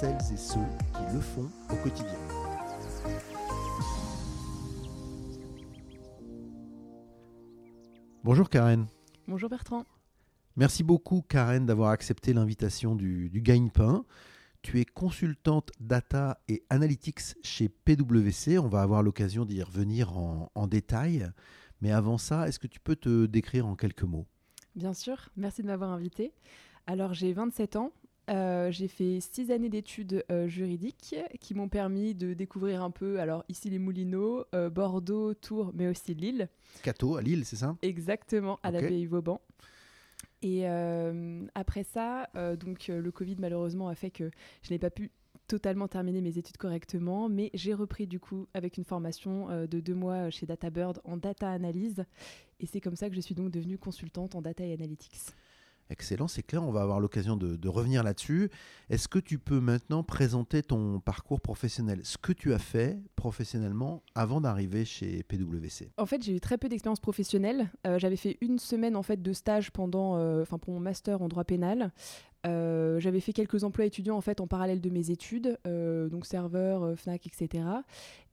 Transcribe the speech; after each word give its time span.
celles 0.00 0.32
et 0.32 0.36
ceux 0.38 0.66
qui 0.94 1.14
le 1.14 1.20
font 1.20 1.50
au 1.70 1.76
quotidien. 1.82 2.18
Bonjour 8.24 8.48
Karen. 8.48 8.86
Bonjour 9.28 9.50
Bertrand. 9.50 9.84
Merci 10.56 10.84
beaucoup 10.84 11.20
Karen 11.20 11.66
d'avoir 11.66 11.90
accepté 11.90 12.32
l'invitation 12.32 12.96
du, 12.96 13.28
du 13.28 13.42
Gagne-Pain. 13.42 14.06
Tu 14.62 14.80
es 14.80 14.86
consultante 14.86 15.70
data 15.80 16.40
et 16.48 16.62
analytics 16.70 17.34
chez 17.42 17.68
PwC. 17.68 18.58
On 18.58 18.68
va 18.68 18.80
avoir 18.80 19.02
l'occasion 19.02 19.44
d'y 19.44 19.62
revenir 19.62 20.16
en, 20.16 20.50
en 20.54 20.66
détail. 20.66 21.30
Mais 21.82 21.92
avant 21.92 22.16
ça, 22.16 22.48
est-ce 22.48 22.58
que 22.58 22.66
tu 22.66 22.80
peux 22.80 22.96
te 22.96 23.26
décrire 23.26 23.66
en 23.66 23.76
quelques 23.76 24.04
mots? 24.04 24.26
Bien 24.76 24.94
sûr, 24.94 25.28
merci 25.36 25.60
de 25.60 25.66
m'avoir 25.66 25.90
invité. 25.90 26.32
Alors 26.86 27.12
j'ai 27.12 27.34
27 27.34 27.76
ans, 27.76 27.92
euh, 28.28 28.70
j'ai 28.70 28.88
fait 28.88 29.20
six 29.20 29.50
années 29.50 29.68
d'études 29.68 30.24
euh, 30.30 30.46
juridiques 30.46 31.16
qui 31.40 31.54
m'ont 31.54 31.68
permis 31.68 32.14
de 32.14 32.34
découvrir 32.34 32.82
un 32.82 32.90
peu, 32.90 33.20
alors 33.20 33.44
ici 33.48 33.70
les 33.70 33.78
Moulineaux, 33.78 34.44
euh, 34.54 34.70
Bordeaux, 34.70 35.34
Tours, 35.34 35.72
mais 35.74 35.88
aussi 35.88 36.14
Lille. 36.14 36.48
Cato 36.82 37.16
à 37.16 37.22
Lille, 37.22 37.44
c'est 37.44 37.56
ça? 37.56 37.76
Exactement, 37.82 38.58
à 38.62 38.68
Ok. 38.68 38.74
l'abbaye 38.74 39.06
Vauban. 39.06 39.40
Et 40.42 40.66
après 41.54 41.84
ça, 41.84 42.30
donc 42.58 42.88
le 42.88 43.10
Covid 43.12 43.36
malheureusement 43.38 43.88
a 43.88 43.94
fait 43.94 44.10
que 44.10 44.30
je 44.62 44.72
n'ai 44.72 44.78
pas 44.78 44.88
pu 44.88 45.10
totalement 45.50 45.88
terminer 45.88 46.20
mes 46.20 46.38
études 46.38 46.58
correctement, 46.58 47.28
mais 47.28 47.50
j'ai 47.54 47.74
repris 47.74 48.06
du 48.06 48.20
coup 48.20 48.46
avec 48.54 48.78
une 48.78 48.84
formation 48.84 49.50
euh, 49.50 49.66
de 49.66 49.80
deux 49.80 49.96
mois 49.96 50.30
chez 50.30 50.46
DataBird 50.46 51.00
en 51.02 51.16
data 51.16 51.50
analyse. 51.50 52.04
Et 52.60 52.66
c'est 52.66 52.80
comme 52.80 52.94
ça 52.94 53.10
que 53.10 53.16
je 53.16 53.20
suis 53.20 53.34
donc 53.34 53.50
devenue 53.50 53.76
consultante 53.76 54.36
en 54.36 54.42
data 54.42 54.64
et 54.64 54.72
analytics. 54.72 55.18
Excellent, 55.90 56.28
c'est 56.28 56.44
clair, 56.44 56.62
on 56.62 56.70
va 56.70 56.82
avoir 56.82 57.00
l'occasion 57.00 57.36
de, 57.36 57.68
revenir 57.68 58.04
là-dessus. 58.04 58.48
Est-ce 58.90 59.08
que 59.08 59.18
tu 59.18 59.38
peux 59.38 59.60
maintenant 59.60 60.04
présenter 60.04 60.62
ton 60.62 61.00
parcours 61.00 61.40
professionnel, 61.40 62.00
ce 62.04 62.16
que 62.16 62.32
tu 62.32 62.54
as 62.54 62.58
fait 62.58 62.98
professionnellement 63.16 64.02
avant 64.14 64.40
d'arriver 64.40 64.84
chez 64.84 65.24
PwC 65.24 65.90
En 65.98 66.06
fait, 66.06 66.22
j'ai 66.22 66.36
eu 66.36 66.40
très 66.40 66.58
peu 66.58 66.68
d'expérience 66.68 67.00
professionnelle. 67.00 67.70
Euh, 67.86 67.98
J'avais 67.98 68.16
fait 68.16 68.38
une 68.40 68.58
semaine 68.58 68.96
en 68.96 69.02
fait 69.02 69.20
de 69.20 69.32
stage 69.32 69.72
pendant, 69.72 70.16
euh, 70.16 70.44
pour 70.44 70.72
mon 70.72 70.80
master 70.80 71.22
en 71.22 71.28
droit 71.28 71.44
pénal. 71.44 71.92
Euh, 72.46 72.98
J'avais 73.00 73.20
fait 73.20 73.32
quelques 73.32 73.64
emplois 73.64 73.84
étudiants 73.84 74.16
en 74.16 74.20
fait 74.20 74.40
en 74.40 74.46
parallèle 74.46 74.80
de 74.80 74.90
mes 74.90 75.10
études, 75.10 75.58
euh, 75.66 76.08
donc 76.08 76.26
serveur, 76.26 76.82
euh, 76.82 76.96
Fnac, 76.96 77.26
etc. 77.26 77.64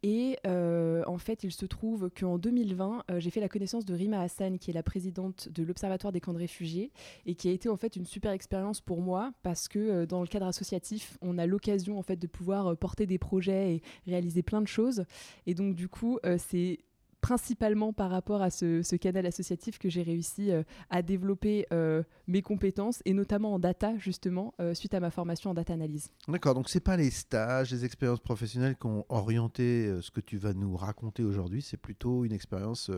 Et 0.04 0.38
en 0.46 1.18
fait, 1.18 1.44
il 1.44 1.52
se 1.52 1.66
trouve 1.66 2.10
qu'en 2.18 2.38
2020, 2.38 3.04
euh, 3.10 3.20
j'ai 3.20 3.30
fait 3.30 3.40
la 3.40 3.50
connaissance 3.50 3.86
de 3.86 3.94
Rima 3.94 4.22
Hassan, 4.22 4.60
qui 4.60 4.70
est 4.70 4.74
la 4.74 4.84
présidente 4.84 5.50
de 5.50 5.64
l'Observatoire 5.64 6.14
des 6.14 6.22
camps 6.22 6.34
de 6.34 6.38
réfugiés, 6.38 6.92
et 7.26 7.36
qui 7.36 7.50
a 7.50 7.52
été 7.52 7.68
en 7.68 7.78
fait 7.78 7.96
une 7.96 8.06
super 8.06 8.32
expérience 8.32 8.80
pour 8.80 9.02
moi 9.02 9.32
parce 9.44 9.68
que 9.68 10.06
dans 10.06 10.22
le 10.22 10.28
cadre 10.28 10.46
associatif, 10.46 11.18
on 11.22 11.38
a 11.38 11.46
l'occasion 11.46 11.98
en 11.98 12.04
fait 12.04 12.18
de 12.18 12.28
pouvoir 12.28 12.78
porter 12.78 13.06
des 13.06 13.18
projets 13.18 13.76
et 13.76 13.82
réaliser 14.06 14.44
plein 14.44 14.62
de 14.62 14.68
choses. 14.68 15.06
Et 15.46 15.54
donc 15.54 15.76
du 15.76 15.90
coup, 15.90 16.20
c'est 16.38 16.80
principalement 17.22 17.94
par 17.94 18.10
rapport 18.10 18.42
à 18.42 18.50
ce, 18.50 18.96
canal 18.96 19.26
associatif 19.26 19.80
que 19.80 19.90
j'ai 19.90 20.02
réussi 20.02 20.52
euh, 20.52 20.64
à 20.90 21.02
développer 21.02 21.66
euh, 21.72 22.04
mes 22.28 22.42
compétences 22.42 23.02
et 23.06 23.14
notamment 23.14 23.54
en 23.54 23.60
data 23.60 23.98
justement 23.98 24.54
euh, 24.60 24.74
suite 24.74 24.94
à 24.94 25.00
ma 25.00 25.12
formation 25.12 25.52
en 25.52 25.54
data 25.54 25.74
analyse. 25.74 26.12
D'accord, 26.28 26.56
donc 26.56 26.70
c'est 26.70 26.80
pas 26.80 26.98
les 26.98 27.10
stages, 27.10 27.72
les 27.72 27.86
expériences 27.86 28.20
professionnelles 28.20 28.76
qui 28.76 28.88
ont 28.88 29.06
orienté 29.10 29.94
ce 30.02 30.12
que 30.12 30.22
tu 30.22 30.38
vas 30.38 30.54
nous 30.54 30.76
raconter 30.76 31.24
aujourd'hui, 31.24 31.62
c'est 31.62 31.78
plutôt 31.78 32.26
une 32.26 32.34
expérience, 32.34 32.92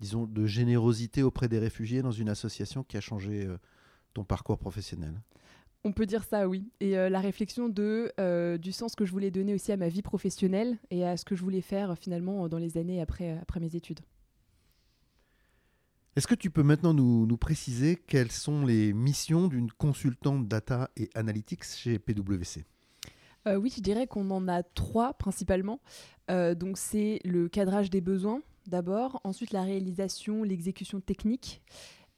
disons, 0.00 0.26
de 0.26 0.46
générosité 0.46 1.22
auprès 1.22 1.48
des 1.48 1.58
réfugiés 1.58 2.02
dans 2.02 2.10
une 2.10 2.28
association 2.28 2.82
qui 2.82 2.96
a 2.96 3.00
changé 3.00 3.46
ton 4.14 4.24
parcours 4.24 4.58
professionnel. 4.58 5.14
On 5.86 5.92
peut 5.92 6.04
dire 6.04 6.24
ça, 6.24 6.48
oui. 6.48 6.68
Et 6.80 6.98
euh, 6.98 7.08
la 7.08 7.20
réflexion 7.20 7.68
de, 7.68 8.12
euh, 8.18 8.58
du 8.58 8.72
sens 8.72 8.96
que 8.96 9.04
je 9.04 9.12
voulais 9.12 9.30
donner 9.30 9.54
aussi 9.54 9.70
à 9.70 9.76
ma 9.76 9.88
vie 9.88 10.02
professionnelle 10.02 10.78
et 10.90 11.06
à 11.06 11.16
ce 11.16 11.24
que 11.24 11.36
je 11.36 11.42
voulais 11.42 11.60
faire 11.60 11.92
euh, 11.92 11.94
finalement 11.94 12.48
dans 12.48 12.58
les 12.58 12.76
années 12.76 13.00
après, 13.00 13.38
après 13.40 13.60
mes 13.60 13.76
études. 13.76 14.00
Est-ce 16.16 16.26
que 16.26 16.34
tu 16.34 16.50
peux 16.50 16.64
maintenant 16.64 16.92
nous, 16.92 17.24
nous 17.24 17.36
préciser 17.36 17.94
quelles 17.94 18.32
sont 18.32 18.66
les 18.66 18.92
missions 18.92 19.46
d'une 19.46 19.70
consultante 19.70 20.48
data 20.48 20.90
et 20.96 21.08
analytics 21.14 21.62
chez 21.62 22.00
PwC 22.00 22.64
Euh, 23.46 23.54
oui, 23.54 23.72
je 23.76 23.80
dirais 23.80 24.08
qu'on 24.08 24.28
en 24.32 24.48
a 24.48 24.64
trois 24.64 25.14
principalement. 25.14 25.78
Euh, 26.32 26.56
donc 26.56 26.78
c'est 26.78 27.20
le 27.24 27.48
cadrage 27.48 27.90
des 27.90 28.00
besoins 28.00 28.42
d'abord, 28.66 29.20
ensuite 29.22 29.52
la 29.52 29.62
réalisation, 29.62 30.42
l'exécution 30.42 31.00
technique 31.00 31.62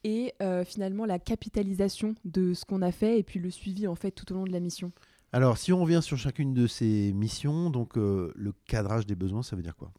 et 0.03 0.33
euh, 0.41 0.63
finalement 0.63 1.05
la 1.05 1.19
capitalisation 1.19 2.15
de 2.25 2.53
ce 2.53 2.65
qu'on 2.65 2.81
a 2.81 2.91
fait 2.91 3.19
et 3.19 3.23
puis 3.23 3.39
le 3.39 3.49
suivi 3.49 3.87
en 3.87 3.95
fait 3.95 4.11
tout 4.11 4.31
au 4.31 4.35
long 4.35 4.45
de 4.45 4.51
la 4.51 4.59
mission. 4.59 4.91
Alors, 5.31 5.59
si 5.59 5.71
on 5.71 5.81
revient 5.81 6.01
sur 6.01 6.17
chacune 6.17 6.55
de 6.55 6.65
ces 6.65 7.13
missions, 7.13 7.69
donc 7.69 7.97
euh, 7.97 8.31
le 8.35 8.51
cadrage 8.65 9.05
des 9.05 9.15
besoins, 9.15 9.43
ça 9.43 9.55
veut 9.55 9.61
dire 9.61 9.75
quoi? 9.75 9.91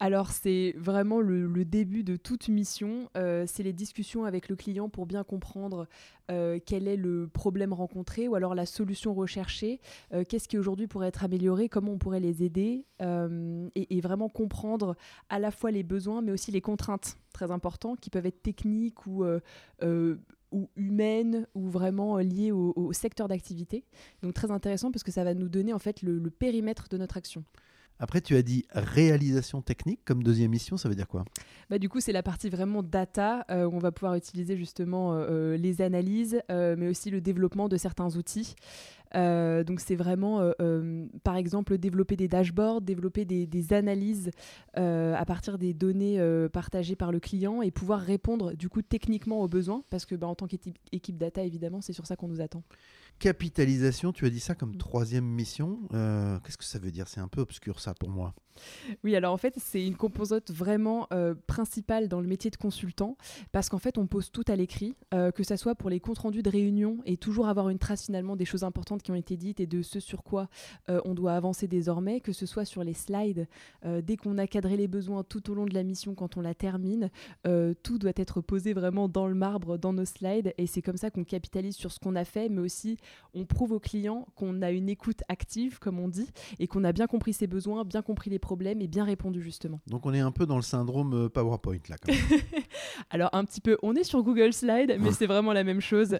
Alors 0.00 0.30
c'est 0.32 0.74
vraiment 0.76 1.20
le, 1.20 1.64
début 1.64 2.02
de 2.02 2.16
toute 2.16 2.48
mission, 2.48 3.08
Euh, 3.16 3.44
c'est 3.46 3.62
les 3.62 3.72
discussions 3.72 4.24
avec 4.24 4.48
le 4.48 4.56
client 4.56 4.88
pour 4.88 5.06
bien 5.06 5.22
comprendre 5.22 5.86
euh, 6.30 6.58
quel 6.64 6.88
est 6.88 6.96
le 6.96 7.28
problème 7.28 7.72
rencontré 7.72 8.26
ou 8.26 8.34
alors 8.34 8.54
la 8.54 8.66
solution 8.66 9.14
recherchée, 9.14 9.80
euh, 10.12 10.24
qu'est-ce 10.28 10.48
qui 10.48 10.58
aujourd'hui 10.58 10.88
pourrait 10.88 11.08
être 11.08 11.22
amélioré, 11.22 11.68
comment 11.68 11.92
on 11.92 11.98
pourrait 11.98 12.20
les 12.20 12.42
aider? 12.42 12.86
Et, 13.74 14.00
vraiment 14.00 14.28
comprendre 14.28 14.96
à 15.28 15.38
la 15.38 15.50
fois 15.50 15.70
les 15.70 15.82
besoins 15.82 16.20
mais 16.22 16.32
aussi 16.32 16.50
les 16.50 16.60
contraintes 16.60 17.16
très 17.32 17.50
importantes 17.50 18.00
qui 18.00 18.10
peuvent 18.10 18.26
être 18.26 18.42
techniques 18.42 19.06
ou... 19.06 19.24
ou 20.52 20.70
humaines 20.76 21.48
ou 21.54 21.68
vraiment 21.68 22.18
liées 22.18 22.52
au, 22.52 22.92
secteur 22.92 23.26
d'activité. 23.28 23.84
Donc 24.22 24.34
très 24.34 24.50
intéressant 24.50 24.90
parce 24.92 25.02
que 25.02 25.10
ça 25.10 25.24
va 25.24 25.34
nous 25.34 25.48
donner 25.48 25.72
en 25.72 25.78
fait 25.78 26.02
le 26.02 26.30
périmètre 26.30 26.88
de 26.88 26.96
notre 26.96 27.16
action. 27.16 27.44
Après, 28.00 28.20
tu 28.20 28.36
as 28.36 28.42
dit 28.42 28.64
réalisation 28.72 29.62
technique 29.62 30.00
comme 30.04 30.22
deuxième 30.22 30.50
mission, 30.50 30.76
ça 30.76 30.88
veut 30.88 30.96
dire 30.96 31.06
quoi? 31.06 31.24
Bah, 31.70 31.78
du 31.78 31.88
coup, 31.88 32.00
c'est 32.00 32.12
la 32.12 32.22
partie 32.22 32.50
vraiment 32.50 32.82
data 32.82 33.44
euh, 33.50 33.64
où 33.64 33.74
on 33.74 33.78
va 33.78 33.92
pouvoir 33.92 34.14
utiliser 34.14 34.56
justement 34.56 35.14
euh, 35.14 35.26
euh, 35.30 35.56
les 35.56 35.80
analyses, 35.80 36.42
mais 36.48 36.88
aussi 36.88 37.10
le 37.10 37.20
développement 37.20 37.68
de 37.68 37.76
certains 37.76 38.16
outils. 38.16 38.54
Euh, 39.14 39.64
donc, 39.64 39.80
c'est 39.80 39.96
vraiment, 39.96 40.40
euh, 40.40 40.52
euh, 40.60 41.06
par 41.22 41.36
exemple, 41.36 41.78
développer 41.78 42.16
des 42.16 42.28
dashboards, 42.28 42.80
développer 42.80 43.24
des, 43.24 43.46
des 43.46 43.72
analyses 43.72 44.30
à 44.76 45.24
partir 45.26 45.58
des 45.58 45.72
données 45.72 46.18
partagées 46.52 46.96
par 46.96 47.12
le 47.12 47.20
client 47.20 47.62
et 47.62 47.70
pouvoir 47.70 48.00
répondre 48.00 48.54
du 48.54 48.68
coup 48.68 48.82
techniquement 48.82 49.40
aux 49.40 49.48
besoins, 49.48 49.82
parce 49.90 50.04
que 50.04 50.14
bah, 50.14 50.26
en 50.26 50.34
tant 50.34 50.46
qu'équipe 50.46 50.76
équipe 50.92 51.16
data, 51.16 51.42
évidemment, 51.42 51.80
c'est 51.80 51.92
sur 51.92 52.06
ça 52.06 52.16
qu'on 52.16 52.28
nous 52.28 52.40
attend. 52.40 52.62
Capitalisation, 53.18 54.12
tu 54.12 54.26
as 54.26 54.30
dit 54.30 54.40
ça 54.40 54.54
comme 54.54 54.74
Mm. 54.74 54.78
troisième 54.78 55.24
mission. 55.24 55.78
Qu'est-ce 55.90 56.58
que 56.58 56.64
ça 56.64 56.78
veut 56.78 56.90
dire? 56.90 57.08
C'est 57.08 57.20
un 57.20 57.28
peu 57.28 57.40
obscur 57.40 57.80
ça 57.80 57.94
pour 57.94 58.08
moi. 58.08 58.34
Oui, 59.02 59.16
alors 59.16 59.32
en 59.32 59.36
fait, 59.36 59.54
c'est 59.58 59.84
une 59.84 59.96
composante 59.96 60.50
vraiment 60.50 61.06
euh, 61.12 61.34
principale 61.46 62.08
dans 62.08 62.20
le 62.20 62.28
métier 62.28 62.50
de 62.50 62.56
consultant 62.56 63.16
parce 63.52 63.68
qu'en 63.68 63.78
fait, 63.78 63.98
on 63.98 64.06
pose 64.06 64.30
tout 64.30 64.44
à 64.48 64.56
l'écrit, 64.56 64.96
euh, 65.12 65.30
que 65.30 65.42
ça 65.42 65.56
soit 65.56 65.74
pour 65.74 65.90
les 65.90 66.00
comptes 66.00 66.18
rendus 66.18 66.42
de 66.42 66.50
réunion 66.50 66.98
et 67.04 67.16
toujours 67.16 67.48
avoir 67.48 67.68
une 67.68 67.78
trace 67.78 68.04
finalement 68.06 68.36
des 68.36 68.44
choses 68.44 68.64
importantes 68.64 69.02
qui 69.04 69.12
ont 69.12 69.14
été 69.14 69.36
dites 69.36 69.60
et 69.60 69.66
de 69.66 69.82
ce 69.82 70.00
sur 70.00 70.24
quoi 70.24 70.48
euh, 70.90 71.00
on 71.04 71.14
doit 71.14 71.34
avancer 71.34 71.68
désormais, 71.68 72.20
que 72.20 72.32
ce 72.32 72.46
soit 72.46 72.64
sur 72.64 72.82
les 72.82 72.94
slides, 72.94 73.46
euh, 73.84 74.02
dès 74.02 74.16
qu'on 74.16 74.38
a 74.38 74.46
cadré 74.46 74.76
les 74.76 74.88
besoins 74.88 75.22
tout 75.22 75.50
au 75.50 75.54
long 75.54 75.66
de 75.66 75.74
la 75.74 75.84
mission, 75.84 76.14
quand 76.14 76.36
on 76.36 76.40
la 76.40 76.54
termine, 76.54 77.10
euh, 77.46 77.74
tout 77.82 77.98
doit 77.98 78.12
être 78.16 78.40
posé 78.40 78.72
vraiment 78.72 79.08
dans 79.08 79.28
le 79.28 79.34
marbre, 79.34 79.78
dans 79.78 79.92
nos 79.92 80.04
slides 80.06 80.54
et 80.58 80.66
c'est 80.66 80.82
comme 80.82 80.96
ça 80.96 81.10
qu'on 81.10 81.24
capitalise 81.24 81.76
sur 81.76 81.92
ce 81.92 82.00
qu'on 82.00 82.16
a 82.16 82.24
fait, 82.24 82.48
mais 82.48 82.60
aussi 82.60 82.96
on 83.34 83.44
prouve 83.44 83.72
aux 83.72 83.78
clients 83.78 84.26
qu'on 84.34 84.62
a 84.62 84.70
une 84.70 84.88
écoute 84.88 85.22
active, 85.28 85.78
comme 85.78 86.00
on 86.00 86.08
dit, 86.08 86.28
et 86.58 86.66
qu'on 86.66 86.82
a 86.82 86.92
bien 86.92 87.06
compris 87.06 87.34
ses 87.34 87.46
besoins, 87.46 87.84
bien 87.84 88.02
compris 88.02 88.30
les 88.30 88.38
problèmes 88.38 88.80
et 88.80 88.88
bien 88.88 89.04
répondu 89.04 89.42
justement. 89.42 89.80
Donc 89.86 90.06
on 90.06 90.14
est 90.14 90.20
un 90.20 90.32
peu 90.32 90.46
dans 90.46 90.56
le 90.56 90.62
syndrome 90.62 91.28
PowerPoint 91.28 91.78
là. 91.90 91.96
Quand 91.98 92.12
même. 92.12 92.40
Alors 93.10 93.28
un 93.34 93.44
petit 93.44 93.60
peu, 93.60 93.76
on 93.82 93.94
est 93.94 94.04
sur 94.04 94.22
Google 94.22 94.54
Slide, 94.54 94.96
mais 94.98 95.12
c'est 95.18 95.26
vraiment 95.26 95.52
la 95.52 95.64
même 95.64 95.82
chose. 95.82 96.18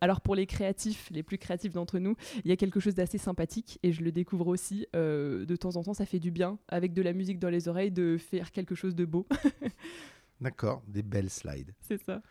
Alors 0.00 0.20
pour 0.20 0.36
les 0.36 0.46
créatifs, 0.46 1.08
les 1.10 1.24
plus 1.24 1.38
créatifs 1.38 1.72
d'entre 1.72 1.98
nous, 1.98 2.14
il 2.44 2.48
y 2.48 2.52
a 2.52 2.56
quelque 2.56 2.80
chose 2.80 2.94
d'assez 2.94 3.18
sympathique 3.18 3.78
et 3.82 3.92
je 3.92 4.02
le 4.02 4.12
découvre 4.12 4.46
aussi. 4.48 4.86
euh, 4.96 5.44
de 5.44 5.56
temps 5.56 5.76
en 5.76 5.82
temps, 5.82 5.94
ça 5.94 6.06
fait 6.06 6.18
du 6.20 6.30
bien, 6.30 6.58
avec 6.68 6.92
de 6.92 7.02
la 7.02 7.12
musique 7.12 7.38
dans 7.38 7.50
les 7.50 7.68
oreilles, 7.68 7.90
de 7.90 8.16
faire 8.18 8.52
quelque 8.52 8.74
chose 8.74 8.94
de 8.94 9.04
beau. 9.04 9.26
D'accord, 10.40 10.82
des 10.88 11.02
belles 11.02 11.30
slides. 11.30 11.74
c'est 11.80 12.02
ça. 12.02 12.22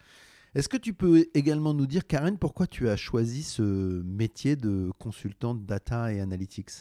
Est-ce 0.56 0.68
que 0.68 0.78
tu 0.78 0.94
peux 0.94 1.28
également 1.36 1.76
nous 1.76 1.86
dire, 1.86 2.08
Karen, 2.08 2.38
pourquoi 2.40 2.66
tu 2.66 2.90
as 2.90 2.96
choisi 2.96 3.44
ce 3.44 3.62
métier 4.02 4.56
de 4.56 4.92
consultante 4.98 5.64
data 5.66 6.12
et 6.12 6.20
analytics? 6.22 6.72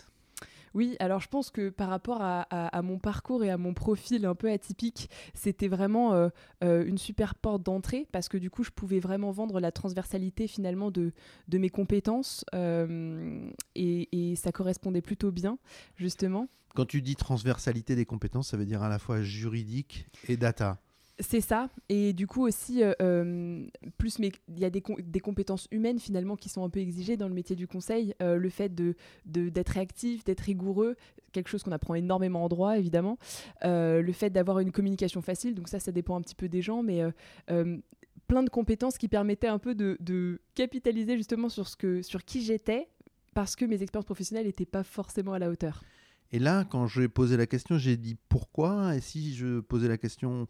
Oui, 0.78 0.94
alors 1.00 1.18
je 1.18 1.26
pense 1.26 1.50
que 1.50 1.70
par 1.70 1.88
rapport 1.88 2.18
à, 2.22 2.82
mon 2.84 3.00
parcours 3.00 3.42
et 3.42 3.50
à 3.50 3.58
mon 3.58 3.74
profil 3.74 4.24
un 4.24 4.36
peu 4.36 4.48
atypique, 4.48 5.10
c'était 5.34 5.66
vraiment 5.66 6.14
euh, 6.14 6.28
euh, 6.62 6.86
une 6.86 6.98
super 6.98 7.34
porte 7.34 7.64
d'entrée 7.64 8.06
parce 8.12 8.28
que 8.28 8.36
du 8.36 8.48
coup, 8.48 8.62
je 8.62 8.70
pouvais 8.70 9.00
vraiment 9.00 9.32
vendre 9.32 9.58
la 9.58 9.72
transversalité 9.72 10.46
finalement 10.46 10.92
de, 10.92 11.12
mes 11.52 11.68
compétences 11.68 12.44
euh, 12.54 13.50
et, 13.74 14.36
ça 14.36 14.52
correspondait 14.52 15.02
plutôt 15.02 15.32
bien, 15.32 15.58
justement. 15.96 16.46
Quand 16.76 16.86
tu 16.86 17.02
dis 17.02 17.16
transversalité 17.16 17.96
des 17.96 18.04
compétences, 18.04 18.50
ça 18.50 18.56
veut 18.56 18.66
dire 18.66 18.84
à 18.84 18.88
la 18.88 19.00
fois 19.00 19.20
juridique 19.20 20.06
et 20.28 20.36
data. 20.36 20.78
C'est 21.20 21.40
ça. 21.40 21.68
Et 21.88 22.12
du 22.12 22.28
coup 22.28 22.46
aussi, 22.46 22.82
euh, 22.82 22.92
euh, 23.02 23.66
plus 23.96 24.18
il 24.20 24.58
y 24.58 24.64
a 24.64 24.70
des, 24.70 25.20
compétences 25.20 25.66
humaines 25.72 25.98
finalement 25.98 26.36
qui 26.36 26.48
sont 26.48 26.64
un 26.64 26.70
peu 26.70 26.78
exigées 26.78 27.16
dans 27.16 27.26
le 27.26 27.34
métier 27.34 27.56
du 27.56 27.66
conseil. 27.66 28.14
Euh, 28.22 28.36
le 28.36 28.48
fait 28.48 28.72
de, 28.72 28.94
d'être 29.24 29.70
réactif, 29.70 30.22
d'être 30.24 30.42
rigoureux, 30.42 30.94
quelque 31.32 31.48
chose 31.48 31.64
qu'on 31.64 31.72
apprend 31.72 31.94
énormément 31.94 32.44
en 32.44 32.48
droit 32.48 32.78
évidemment. 32.78 33.18
le 33.62 34.12
fait 34.12 34.30
d'avoir 34.30 34.60
une 34.60 34.70
communication 34.70 35.20
facile, 35.20 35.54
donc 35.54 35.68
ça, 35.68 35.80
ça 35.80 35.90
dépend 35.90 36.16
un 36.16 36.22
petit 36.22 36.36
peu 36.36 36.48
des 36.48 36.62
gens, 36.62 36.82
mais 36.82 37.02
plein 38.28 38.42
de 38.44 38.50
compétences 38.50 38.96
qui 38.96 39.08
permettaient 39.08 39.48
un 39.48 39.58
peu 39.58 39.74
de, 39.74 39.96
de, 40.00 40.40
capitaliser 40.54 41.16
justement 41.16 41.48
sur, 41.48 41.66
ce 41.66 41.76
que, 41.76 42.02
sur 42.02 42.24
qui 42.24 42.42
j'étais 42.42 42.88
parce 43.34 43.56
que 43.56 43.64
mes 43.64 43.82
expériences 43.82 44.04
professionnelles 44.04 44.46
n'étaient 44.46 44.66
pas 44.66 44.84
forcément 44.84 45.32
à 45.32 45.38
la 45.38 45.50
hauteur. 45.50 45.82
Et 46.30 46.38
là, 46.38 46.64
quand 46.64 46.86
j'ai 46.86 47.08
posé 47.08 47.36
la 47.36 47.46
question, 47.46 47.78
j'ai 47.78 47.96
dit 47.96 48.16
pourquoi? 48.28 48.94
Et 48.94 49.00
si 49.00 49.34
je 49.34 49.60
posais 49.60 49.88
la 49.88 49.96
question 49.96 50.46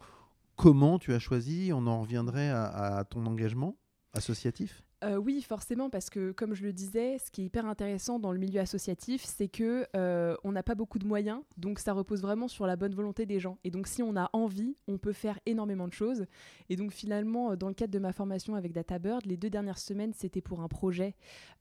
comment 0.59 0.99
tu 0.99 1.13
as 1.13 1.19
choisi 1.19 1.71
On 1.73 1.87
en 1.87 2.01
reviendrait 2.01 2.49
à, 2.49 3.05
ton 3.09 3.25
engagement 3.25 3.77
associatif? 4.13 4.83
Euh, 5.03 5.15
oui, 5.15 5.41
forcément, 5.41 5.89
parce 5.89 6.09
que 6.09 6.31
comme 6.31 6.53
je 6.53 6.63
le 6.63 6.73
disais, 6.73 7.17
ce 7.19 7.31
qui 7.31 7.41
est 7.41 7.45
hyper 7.45 7.65
intéressant 7.65 8.19
dans 8.19 8.33
le 8.33 8.39
milieu 8.39 8.59
associatif, 8.59 9.23
c'est 9.23 9.47
que 9.47 9.85
euh, 9.95 10.35
on 10.43 10.51
n'a 10.51 10.63
pas 10.63 10.75
beaucoup 10.75 10.99
de 10.99 11.07
moyens, 11.07 11.41
donc 11.57 11.79
ça 11.79 11.93
repose 11.93 12.21
vraiment 12.21 12.49
sur 12.49 12.65
la 12.67 12.75
bonne 12.75 12.93
volonté 12.93 13.25
des 13.25 13.39
gens. 13.39 13.57
Et 13.63 13.71
donc, 13.71 13.87
si 13.87 14.03
on 14.03 14.17
a 14.17 14.29
envie, 14.33 14.75
on 14.87 14.97
peut 14.97 15.13
faire 15.13 15.39
énormément 15.45 15.87
de 15.87 15.93
choses. 15.93 16.25
Et 16.69 16.75
donc, 16.75 16.91
finalement, 16.91 17.55
dans 17.55 17.69
le 17.69 17.73
cadre 17.73 17.93
de 17.93 17.99
ma 17.99 18.11
formation 18.11 18.55
avec 18.55 18.73
DataBird, 18.73 19.25
les 19.25 19.37
deux 19.37 19.49
dernières 19.49 19.79
semaines, 19.79 20.11
c'était 20.13 20.41
pour 20.41 20.61
un 20.61 20.67
projet 20.67 21.15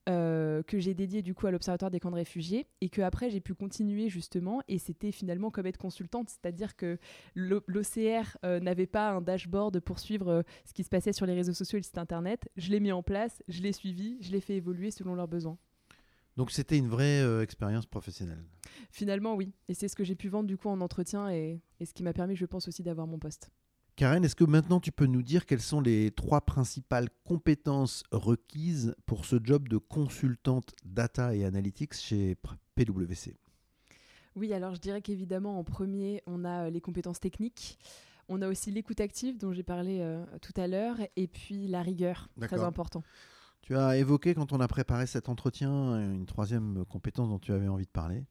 euh, 0.08 0.62
que 0.62 0.79
j'ai 0.79 0.94
dédié 0.94 1.20
du 1.23 1.34
coup 1.34 1.46
à 1.46 1.50
l'Observatoire 1.50 1.91
des 1.91 2.00
camps 2.00 2.11
de 2.11 2.17
réfugiés 2.17 2.67
et 2.81 2.88
que 2.88 3.02
après 3.02 3.29
j'ai 3.29 3.41
pu 3.41 3.55
continuer 3.55 4.08
justement. 4.08 4.62
Et 4.67 4.79
c'était 4.79 5.12
finalement 5.12 5.50
comme 5.50 5.67
être 5.67 5.79
consultante, 5.79 6.31
c'est-à-dire 6.31 6.76
que 6.76 6.99
l'OCR 7.34 8.38
n'avait 8.43 8.87
pas 8.87 9.11
un 9.11 9.20
dashboard 9.20 9.81
pour 9.81 9.99
suivre 9.99 10.44
ce 10.64 10.73
qui 10.73 10.82
se 10.82 10.88
passait 10.88 11.12
sur 11.12 11.26
les 11.26 11.34
réseaux 11.34 11.52
sociaux 11.52 11.76
et 11.76 11.81
le 11.81 11.84
site 11.84 11.99
internet. 11.99 12.49
Je 12.56 12.70
l'ai 12.70 12.81
mis 12.81 12.91
en 12.91 13.02
place 13.02 13.28
je 13.49 13.63
l'ai 13.63 13.73
suivi, 13.73 14.19
je 14.21 14.33
l'ai 14.33 14.41
fait 14.41 14.57
évoluer 14.57 14.91
selon 14.91 15.15
leurs 15.15 15.29
besoins. 15.29 15.59
Donc 16.39 16.53
c'était 16.53 16.79
une 16.79 16.87
vraie 16.87 17.21
euh, 17.21 17.43
expérience 17.43 17.85
professionnelle. 17.87 18.45
Finalement, 18.93 19.35
oui. 19.35 19.53
Et 19.69 19.75
c'est 19.75 19.89
ce 19.89 19.97
que 19.97 20.05
j'ai 20.05 20.15
pu 20.15 20.29
vendre 20.29 20.47
du 20.47 20.57
coup 20.57 20.69
en 20.69 20.81
entretien 20.81 21.29
et, 21.31 21.61
ce 21.85 21.93
qui 21.93 22.05
m'a 22.05 22.13
permis, 22.13 22.37
je 22.37 22.47
pense, 22.47 22.69
aussi 22.69 22.85
d'avoir 22.85 23.09
mon 23.09 23.19
poste. 23.19 23.51
Karen, 23.97 24.25
est-ce 24.25 24.37
que 24.37 24.45
maintenant 24.45 24.79
tu 24.79 24.93
peux 24.93 25.07
nous 25.07 25.23
dire 25.23 25.47
quelles 25.47 25.61
sont 25.61 25.81
les 25.81 26.13
trois 26.13 26.41
principales 26.41 27.09
compétences 27.25 28.05
requises 28.13 28.95
pour 29.05 29.25
ce 29.25 29.41
job 29.43 29.67
de 29.67 29.79
consultante 29.79 30.73
data 30.85 31.35
et 31.35 31.45
analytics 31.45 31.95
chez 31.95 32.37
PwC 32.77 33.35
Oui, 34.37 34.53
alors 34.53 34.77
je 34.77 34.81
dirais 34.81 35.03
qu'évidemment, 35.03 35.59
en 35.59 35.65
premier, 35.65 36.23
on 36.27 36.45
a 36.45 36.67
euh, 36.67 36.71
les 36.71 36.81
compétences 36.81 37.19
techniques. 37.19 37.81
On 38.29 38.43
a 38.43 38.49
aussi 38.49 38.71
l'écoute 38.71 39.01
active 39.01 39.39
dont 39.39 39.53
j'ai 39.53 39.63
parlé 39.63 40.01
euh, 40.01 40.25
tout 40.43 40.53
à 40.57 40.67
l'heure 40.67 40.97
et 41.17 41.27
puis 41.27 41.67
la 41.67 41.83
rigueur, 41.83 42.29
très 42.41 42.63
important. 42.63 43.03
Tu 43.63 43.77
as 43.77 43.97
évoqué 43.97 44.35
quand 44.35 44.53
on 44.53 44.61
a 44.61 44.69
préparé 44.69 45.07
cet 45.07 45.29
entretien 45.29 45.99
une 46.13 46.27
troisième 46.27 46.85
compétence 46.87 47.29
dont 47.29 47.39
tu 47.39 47.53
avais 47.53 47.69
envie 47.69 47.87
de 47.87 47.91
parler. 47.91 48.25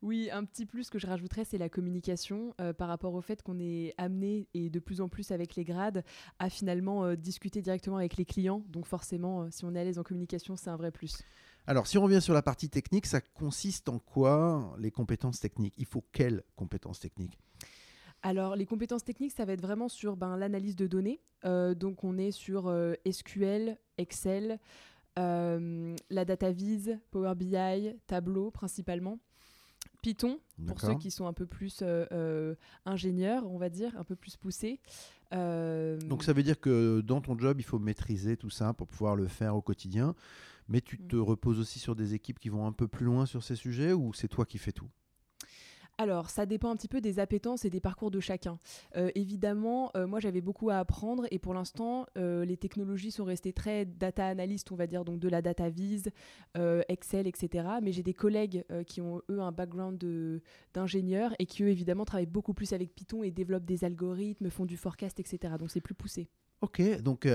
Oui, 0.00 0.30
un 0.30 0.44
petit 0.44 0.64
plus 0.64 0.90
que 0.90 0.98
je 0.98 1.06
rajouterais, 1.06 1.44
c'est 1.44 1.58
la 1.58 1.68
communication 1.68 2.54
euh, 2.60 2.72
par 2.72 2.88
rapport 2.88 3.14
au 3.14 3.20
fait 3.20 3.42
qu'on 3.42 3.58
est 3.58 3.94
amené, 3.98 4.48
et 4.54 4.70
de 4.70 4.78
plus 4.78 5.00
en 5.00 5.08
plus 5.08 5.32
avec 5.32 5.56
les 5.56 5.64
grades, 5.64 6.04
à 6.38 6.48
finalement 6.48 7.04
euh, 7.04 7.16
discuter 7.16 7.62
directement 7.62 7.96
avec 7.96 8.16
les 8.16 8.24
clients. 8.24 8.62
Donc 8.68 8.86
forcément, 8.86 9.50
si 9.50 9.64
on 9.64 9.74
est 9.74 9.80
à 9.80 9.84
l'aise 9.84 9.98
en 9.98 10.04
communication, 10.04 10.56
c'est 10.56 10.70
un 10.70 10.76
vrai 10.76 10.92
plus. 10.92 11.22
Alors, 11.66 11.86
si 11.86 11.98
on 11.98 12.02
revient 12.02 12.22
sur 12.22 12.32
la 12.32 12.42
partie 12.42 12.70
technique, 12.70 13.06
ça 13.06 13.20
consiste 13.20 13.88
en 13.88 13.98
quoi 13.98 14.74
les 14.78 14.90
compétences 14.90 15.40
techniques? 15.40 15.74
Il 15.76 15.84
faut 15.84 16.04
quelles 16.12 16.42
compétences 16.56 17.00
techniques? 17.00 17.38
Alors, 18.22 18.56
les 18.56 18.66
compétences 18.66 19.04
techniques, 19.04 19.32
ça 19.32 19.44
va 19.44 19.52
être 19.52 19.62
vraiment 19.62 19.88
sur 19.88 20.16
ben, 20.16 20.36
l'analyse 20.36 20.76
de 20.76 20.86
données. 20.86 21.20
Euh, 21.44 21.74
donc, 21.74 22.02
on 22.04 22.18
est 22.18 22.32
sur 22.32 22.66
euh, 22.66 22.94
SQL, 23.08 23.78
Excel, 23.96 24.58
euh, 25.18 25.94
la 26.10 26.24
data 26.24 26.50
vise, 26.50 26.98
Power 27.10 27.34
BI, 27.36 27.56
Tableau 28.06 28.50
principalement. 28.50 29.18
Python, 30.02 30.38
pour 30.66 30.80
ceux 30.80 30.94
qui 30.94 31.10
sont 31.10 31.26
un 31.26 31.32
peu 31.32 31.44
plus 31.44 31.82
ingénieurs, 32.84 33.44
on 33.50 33.58
va 33.58 33.68
dire, 33.68 33.92
un 33.98 34.04
peu 34.04 34.14
plus 34.14 34.36
poussés. 34.36 34.80
Donc 35.32 36.22
ça 36.22 36.32
veut 36.32 36.44
dire 36.44 36.60
que 36.60 37.00
dans 37.00 37.20
ton 37.20 37.36
job, 37.36 37.58
il 37.58 37.64
faut 37.64 37.80
maîtriser 37.80 38.36
tout 38.36 38.48
ça 38.48 38.72
pour 38.74 38.86
pouvoir 38.86 39.16
le 39.16 39.26
faire 39.26 39.56
au 39.56 39.60
quotidien, 39.60 40.14
mais 40.68 40.80
tu 40.80 40.98
te 40.98 41.16
mm. 41.16 41.20
reposes 41.20 41.58
aussi 41.58 41.80
sur 41.80 41.96
des 41.96 42.14
équipes 42.14 42.38
qui 42.38 42.48
vont 42.48 42.64
un 42.64 42.72
peu 42.72 42.86
plus 42.86 43.06
loin 43.06 43.26
sur 43.26 43.42
ces 43.42 43.56
sujets 43.56 43.92
ou 43.92 44.14
c'est 44.14 44.28
toi 44.28 44.46
qui 44.46 44.58
fais 44.58 44.72
tout? 44.72 44.88
Alors, 46.00 46.30
ça 46.30 46.46
dépend 46.46 46.70
un 46.70 46.76
petit 46.76 46.86
peu 46.86 47.00
des 47.00 47.18
appétences 47.18 47.64
et 47.64 47.70
des 47.70 47.80
parcours 47.80 48.12
de 48.12 48.20
chacun. 48.20 48.60
Euh, 48.96 49.10
évidemment, 49.16 49.90
euh, 49.96 50.06
moi 50.06 50.20
j'avais 50.20 50.40
beaucoup 50.40 50.70
à 50.70 50.78
apprendre 50.78 51.26
et 51.32 51.40
pour 51.40 51.54
l'instant, 51.54 52.06
euh, 52.16 52.44
les 52.44 52.56
technologies 52.56 53.10
sont 53.10 53.24
restées 53.24 53.52
très 53.52 53.84
data 53.84 54.24
analyst, 54.24 54.70
on 54.70 54.76
va 54.76 54.86
dire, 54.86 55.04
donc 55.04 55.18
de 55.18 55.28
la 55.28 55.42
data 55.42 55.68
vise, 55.68 56.10
Excel, 56.88 57.26
etc. 57.26 57.66
Mais 57.82 57.92
j'ai 57.92 58.02
des 58.02 58.14
collègues 58.14 58.64
qui 58.86 59.00
ont 59.00 59.22
eux 59.30 59.40
un 59.40 59.52
background 59.52 59.98
d'ingénieurs 60.74 61.34
et 61.38 61.46
qui 61.46 61.62
eux 61.64 61.68
évidemment 61.68 62.04
travaillent 62.04 62.26
beaucoup 62.26 62.54
plus 62.54 62.72
avec 62.72 62.94
Python 62.94 63.22
et 63.22 63.30
développent 63.30 63.64
des 63.64 63.84
algorithmes, 63.84 64.50
font 64.50 64.66
du 64.66 64.76
forecast, 64.76 65.18
etc. 65.20 65.54
Donc 65.58 65.70
c'est 65.70 65.80
plus 65.80 65.94
poussé. 65.94 66.28
Ok, 66.60 66.82
donc 67.02 67.28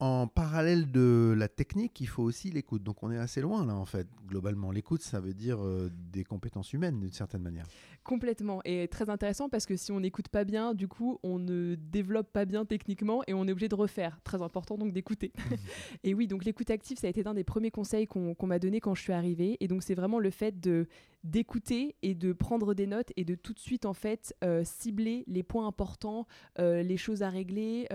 en 0.00 0.26
parallèle 0.26 0.90
de 0.90 1.34
la 1.36 1.46
technique, 1.46 2.00
il 2.00 2.08
faut 2.08 2.22
aussi 2.22 2.50
l'écoute. 2.50 2.82
Donc 2.82 3.02
on 3.02 3.10
est 3.10 3.18
assez 3.18 3.42
loin 3.42 3.66
là 3.66 3.74
en 3.74 3.84
fait, 3.84 4.08
globalement. 4.26 4.70
L'écoute, 4.70 5.02
ça 5.02 5.20
veut 5.20 5.34
dire 5.34 5.62
euh, 5.62 5.90
des 6.10 6.24
compétences 6.24 6.72
humaines 6.72 6.98
d'une 6.98 7.12
certaine 7.12 7.42
manière. 7.42 7.66
Complètement. 8.02 8.62
Et 8.64 8.88
très 8.88 9.10
intéressant 9.10 9.50
parce 9.50 9.66
que 9.66 9.76
si 9.76 9.92
on 9.92 10.00
n'écoute 10.00 10.28
pas 10.28 10.44
bien, 10.44 10.72
du 10.72 10.88
coup, 10.88 11.18
on 11.22 11.38
ne 11.38 11.74
développe 11.74 12.32
pas 12.32 12.46
bien 12.46 12.64
techniquement 12.64 13.22
et 13.26 13.34
on 13.34 13.46
est 13.46 13.52
obligé 13.52 13.68
de 13.68 13.74
refaire. 13.74 14.18
Très 14.24 14.40
important 14.40 14.78
donc 14.78 14.94
d'écouter. 14.94 15.32
et 16.04 16.14
oui, 16.14 16.26
donc 16.26 16.46
l'écoute 16.46 16.70
active, 16.70 16.98
ça 16.98 17.06
a 17.06 17.10
été 17.10 17.26
un 17.26 17.34
des 17.34 17.44
premiers 17.44 17.70
conseils 17.70 18.06
qu'on 18.06 18.34
m'a 18.46 18.58
donné 18.58 18.80
quand 18.80 18.94
je 18.94 19.02
suis 19.02 19.12
arrivée. 19.12 19.58
Et 19.60 19.68
donc 19.68 19.82
c'est 19.82 19.94
vraiment 19.94 20.18
le 20.18 20.30
fait 20.30 20.58
de 20.58 20.86
d'écouter 21.24 21.96
et 22.02 22.14
de 22.14 22.32
prendre 22.32 22.74
des 22.74 22.86
notes 22.86 23.12
et 23.16 23.24
de 23.24 23.34
tout 23.34 23.52
de 23.52 23.58
suite 23.58 23.84
en 23.84 23.92
fait 23.92 24.34
euh, 24.42 24.62
cibler 24.64 25.24
les 25.26 25.42
points 25.42 25.66
importants, 25.66 26.26
euh, 26.58 26.82
les 26.82 26.96
choses 26.96 27.22
à 27.22 27.30
régler 27.30 27.86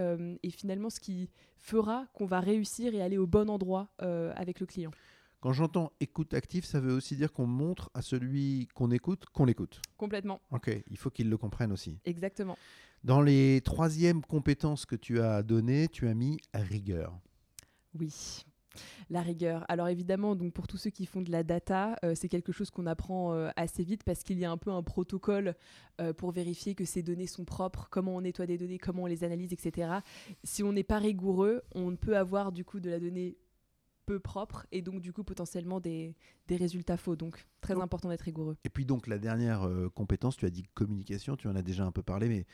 et 0.43 0.49
finalement 0.49 0.89
ce 0.89 0.99
qui 0.99 1.29
fera 1.57 2.07
qu'on 2.13 2.25
va 2.25 2.39
réussir 2.39 2.93
et 2.93 3.01
aller 3.01 3.17
au 3.17 3.27
bon 3.27 3.49
endroit 3.49 3.89
euh, 4.01 4.31
avec 4.35 4.59
le 4.59 4.65
client. 4.65 4.91
Quand 5.39 5.53
j'entends 5.53 5.91
écoute 5.99 6.33
active, 6.33 6.65
ça 6.65 6.79
veut 6.79 6.93
aussi 6.93 7.15
dire 7.15 7.31
qu'on 7.31 7.45
montre 7.45 7.91
à 7.93 8.01
celui 8.01 8.67
qu'on 8.73 8.89
écoute 8.91 9.25
qu'on 9.25 9.45
l'écoute. 9.45 9.81
Complètement. 9.97 10.41
Ok, 10.51 10.71
il 10.89 10.97
faut 10.97 11.09
qu'il 11.09 11.29
le 11.29 11.37
comprenne 11.37 11.71
aussi. 11.71 11.99
Exactement. 12.05 12.57
Dans 13.03 13.21
les 13.21 13.61
troisièmes 13.61 14.21
compétences 14.21 14.85
que 14.85 14.95
tu 14.95 15.19
as 15.19 15.43
données, 15.43 15.87
tu 15.87 16.07
as 16.07 16.15
mis 16.15 16.39
rigueur. 16.53 17.19
Oui, 17.93 18.43
la 19.09 19.21
rigueur. 19.21 19.65
Alors 19.67 19.87
évidemment, 19.87 20.35
donc 20.35 20.53
pour 20.53 20.67
tous 20.67 20.77
ceux 20.77 20.89
qui 20.89 21.05
font 21.05 21.21
de 21.21 21.31
la 21.31 21.43
data, 21.43 21.95
euh, 22.03 22.13
c'est 22.15 22.29
quelque 22.29 22.51
chose 22.51 22.69
qu'on 22.69 22.85
apprend 22.85 23.33
euh, 23.33 23.49
assez 23.55 23.83
vite 23.83 24.03
parce 24.03 24.23
qu'il 24.23 24.39
y 24.39 24.45
a 24.45 24.51
un 24.51 24.57
peu 24.57 24.71
un 24.71 24.83
protocole 24.83 25.55
euh, 26.01 26.13
pour 26.13 26.31
vérifier 26.31 26.75
que 26.75 26.85
ces 26.85 27.03
données 27.03 27.27
sont 27.27 27.45
propres, 27.45 27.87
comment 27.89 28.15
on 28.15 28.21
nettoie 28.21 28.45
des 28.45 28.57
données, 28.57 28.77
comment 28.77 29.03
on 29.03 29.07
les 29.07 29.23
analyse, 29.23 29.53
etc. 29.53 29.99
Si 30.43 30.63
on 30.63 30.73
n'est 30.73 30.83
pas 30.83 30.99
rigoureux, 30.99 31.63
on 31.73 31.95
peut 31.95 32.17
avoir 32.17 32.51
du 32.51 32.65
coup 32.65 32.79
de 32.79 32.89
la 32.89 32.99
donnée 32.99 33.37
peu 34.05 34.19
propre 34.19 34.67
et 34.71 34.83
donc 34.83 35.01
du 35.01 35.11
coup 35.11 35.23
potentiellement 35.23 35.79
des, 35.79 36.15
résultats 36.47 36.97
faux. 36.97 37.15
Donc 37.15 37.47
très 37.61 37.79
important 37.79 38.09
d'être 38.09 38.21
rigoureux. 38.21 38.55
Et 38.63 38.69
puis 38.69 38.85
donc 38.85 39.07
la 39.07 39.17
dernière 39.17 39.67
compétence, 39.95 40.37
tu 40.37 40.45
as 40.45 40.51
dit 40.51 40.63
communication, 40.75 41.35
tu 41.35 41.47
en 41.47 41.55
as 41.55 41.63
déjà 41.63 41.85
un 41.85 41.91
peu 41.91 42.03
parlé, 42.03 42.29
mais 42.29 42.45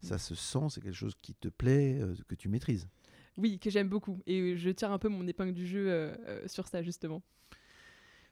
ça 0.00 0.18
se 0.18 0.36
sent, 0.36 0.66
c'est 0.70 0.80
quelque 0.80 0.94
chose 0.94 1.16
qui 1.20 1.34
te 1.34 1.48
plaît, 1.48 2.00
que 2.28 2.36
tu 2.36 2.48
maîtrises. 2.48 2.86
Oui, 3.40 3.58
que 3.58 3.70
j'aime 3.70 3.88
beaucoup. 3.88 4.20
Et 4.26 4.56
je 4.56 4.70
tire 4.70 4.92
un 4.92 4.98
peu 4.98 5.08
mon 5.08 5.26
épingle 5.26 5.54
du 5.54 5.66
jeu 5.66 5.90
euh, 5.90 6.14
euh, 6.26 6.46
sur 6.46 6.68
ça, 6.68 6.82
justement. 6.82 7.22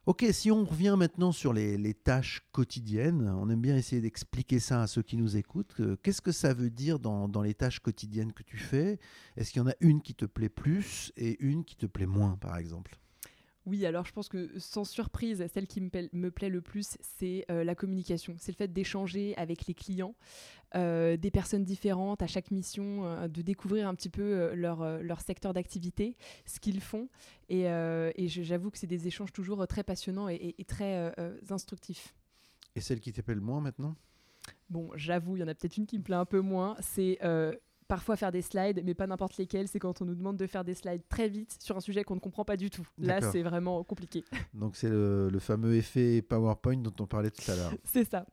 Ok, 0.05 0.25
si 0.33 0.51
on 0.51 0.65
revient 0.65 0.97
maintenant 0.99 1.33
sur 1.33 1.53
les, 1.53 1.95
tâches 1.95 2.43
quotidiennes, 2.53 3.29
on 3.29 3.49
aime 3.51 3.61
bien 3.61 3.77
essayer 3.77 4.01
d'expliquer 4.01 4.59
ça 4.59 4.83
à 4.83 4.87
ceux 4.87 5.03
qui 5.03 5.17
nous 5.17 5.37
écoutent. 5.37 5.75
Euh, 5.81 5.97
qu'est-ce 6.03 6.23
que 6.23 6.33
ça 6.33 6.53
veut 6.55 6.71
dire 6.71 6.99
dans, 6.99 7.29
dans 7.29 7.43
les 7.43 7.55
tâches 7.55 7.81
quotidiennes 7.81 8.33
que 8.33 8.43
tu 8.43 8.59
fais? 8.59 8.99
Est-ce 9.37 9.51
qu'il 9.51 9.61
y 9.61 9.65
en 9.65 9.69
a 9.69 9.75
une 9.81 10.03
qui 10.03 10.15
te 10.15 10.25
plaît 10.25 10.49
plus 10.49 11.13
et 11.17 11.43
une 11.43 11.65
qui 11.65 11.77
te 11.77 11.87
plaît 11.87 12.07
moins, 12.07 12.37
par 12.37 12.57
exemple? 12.57 12.99
Oui, 13.69 13.85
alors 13.85 14.07
je 14.07 14.13
pense 14.13 14.29
que 14.29 14.59
sans 14.59 14.85
surprise, 14.85 15.47
celle 15.53 15.67
qui 15.67 15.81
me, 15.81 16.31
plaît 16.31 16.49
le 16.49 16.61
plus, 16.61 16.97
c'est 17.01 17.45
euh, 17.51 17.65
la 17.65 17.75
communication. 17.75 18.35
C'est 18.39 18.53
le 18.53 18.57
fait 18.57 18.73
d'échanger 18.73 19.37
avec 19.37 19.67
les 19.67 19.75
clients, 19.75 20.15
euh, 20.75 21.17
des 21.17 21.31
personnes 21.31 21.65
différentes 21.65 22.23
à 22.23 22.27
chaque 22.27 22.51
mission, 22.51 23.05
euh, 23.05 23.29
de 23.29 23.43
découvrir 23.43 23.87
un 23.87 23.95
petit 23.95 24.09
peu 24.09 24.55
leur, 24.55 25.03
leur 25.03 25.21
secteur 25.21 25.53
d'activité, 25.53 26.17
ce 26.47 26.61
qu'ils 26.61 26.81
font. 26.81 27.09
Et, 27.49 27.67
j'avoue 28.27 28.71
que 28.71 28.79
c'est 28.79 28.87
des 28.87 29.07
échanges 29.07 29.33
toujours 29.33 29.67
très 29.67 29.85
passionnants 29.85 30.29
et, 30.29 30.55
très 30.67 31.13
instructifs. 31.51 32.15
Et 32.75 32.81
celle 32.81 33.01
qui 33.01 33.13
t'appelle 33.13 33.41
moins 33.41 33.61
maintenant? 33.61 33.97
Bon, 34.71 34.91
j'avoue, 34.95 35.37
il 35.37 35.41
y 35.41 35.43
en 35.43 35.49
a 35.49 35.55
peut-être 35.55 35.77
une 35.77 35.87
qui 35.87 35.99
me 35.99 36.03
plaît 36.03 36.17
un 36.17 36.25
peu 36.25 36.41
moins. 36.41 36.77
C'est 36.81 37.19
parfois 37.89 38.17
faire 38.17 38.31
des 38.31 38.43
slides, 38.43 38.83
mais 38.85 38.95
pas 38.95 39.07
n'importe 39.07 39.37
lesquels. 39.39 39.67
C'est 39.67 39.79
quand 39.79 40.01
on 40.03 40.05
nous 40.05 40.15
demande 40.15 40.37
de 40.37 40.47
faire 40.47 40.65
des 40.65 40.75
slides 40.75 41.03
très 41.09 41.29
vite 41.29 41.57
sur 41.61 41.77
un 41.77 41.81
sujet 41.81 42.05
qu'on 42.05 42.15
ne 42.15 42.21
comprend 42.21 42.45
pas 42.45 42.57
du 42.57 42.71
tout. 42.71 42.87
Là, 42.99 43.21
c'est 43.21 43.43
vraiment 43.43 43.83
compliqué. 43.83 44.25
Donc 44.55 44.77
c'est 44.77 44.91
le, 44.91 45.29
le 45.31 45.39
fameux 45.39 45.75
effet 45.75 46.23
PowerPoint 46.23 46.77
dont 46.77 46.95
on 47.01 47.07
parlait 47.07 47.31
tout 47.31 47.51
à 47.51 47.57
l'heure. 47.57 47.73
c'est 47.85 48.09
ça. 48.09 48.27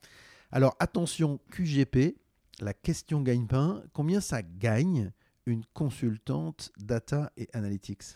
Alors 0.51 0.75
attention, 0.79 1.39
QGP, 1.51 2.15
la 2.59 2.74
question 2.74 3.21
gagne-pain, 3.21 3.83
combien 3.93 4.21
ça 4.21 4.41
gagne 4.41 5.12
une 5.45 5.63
consultante 5.74 6.71
data 6.77 7.31
et 7.38 7.47
analytics? 7.53 8.15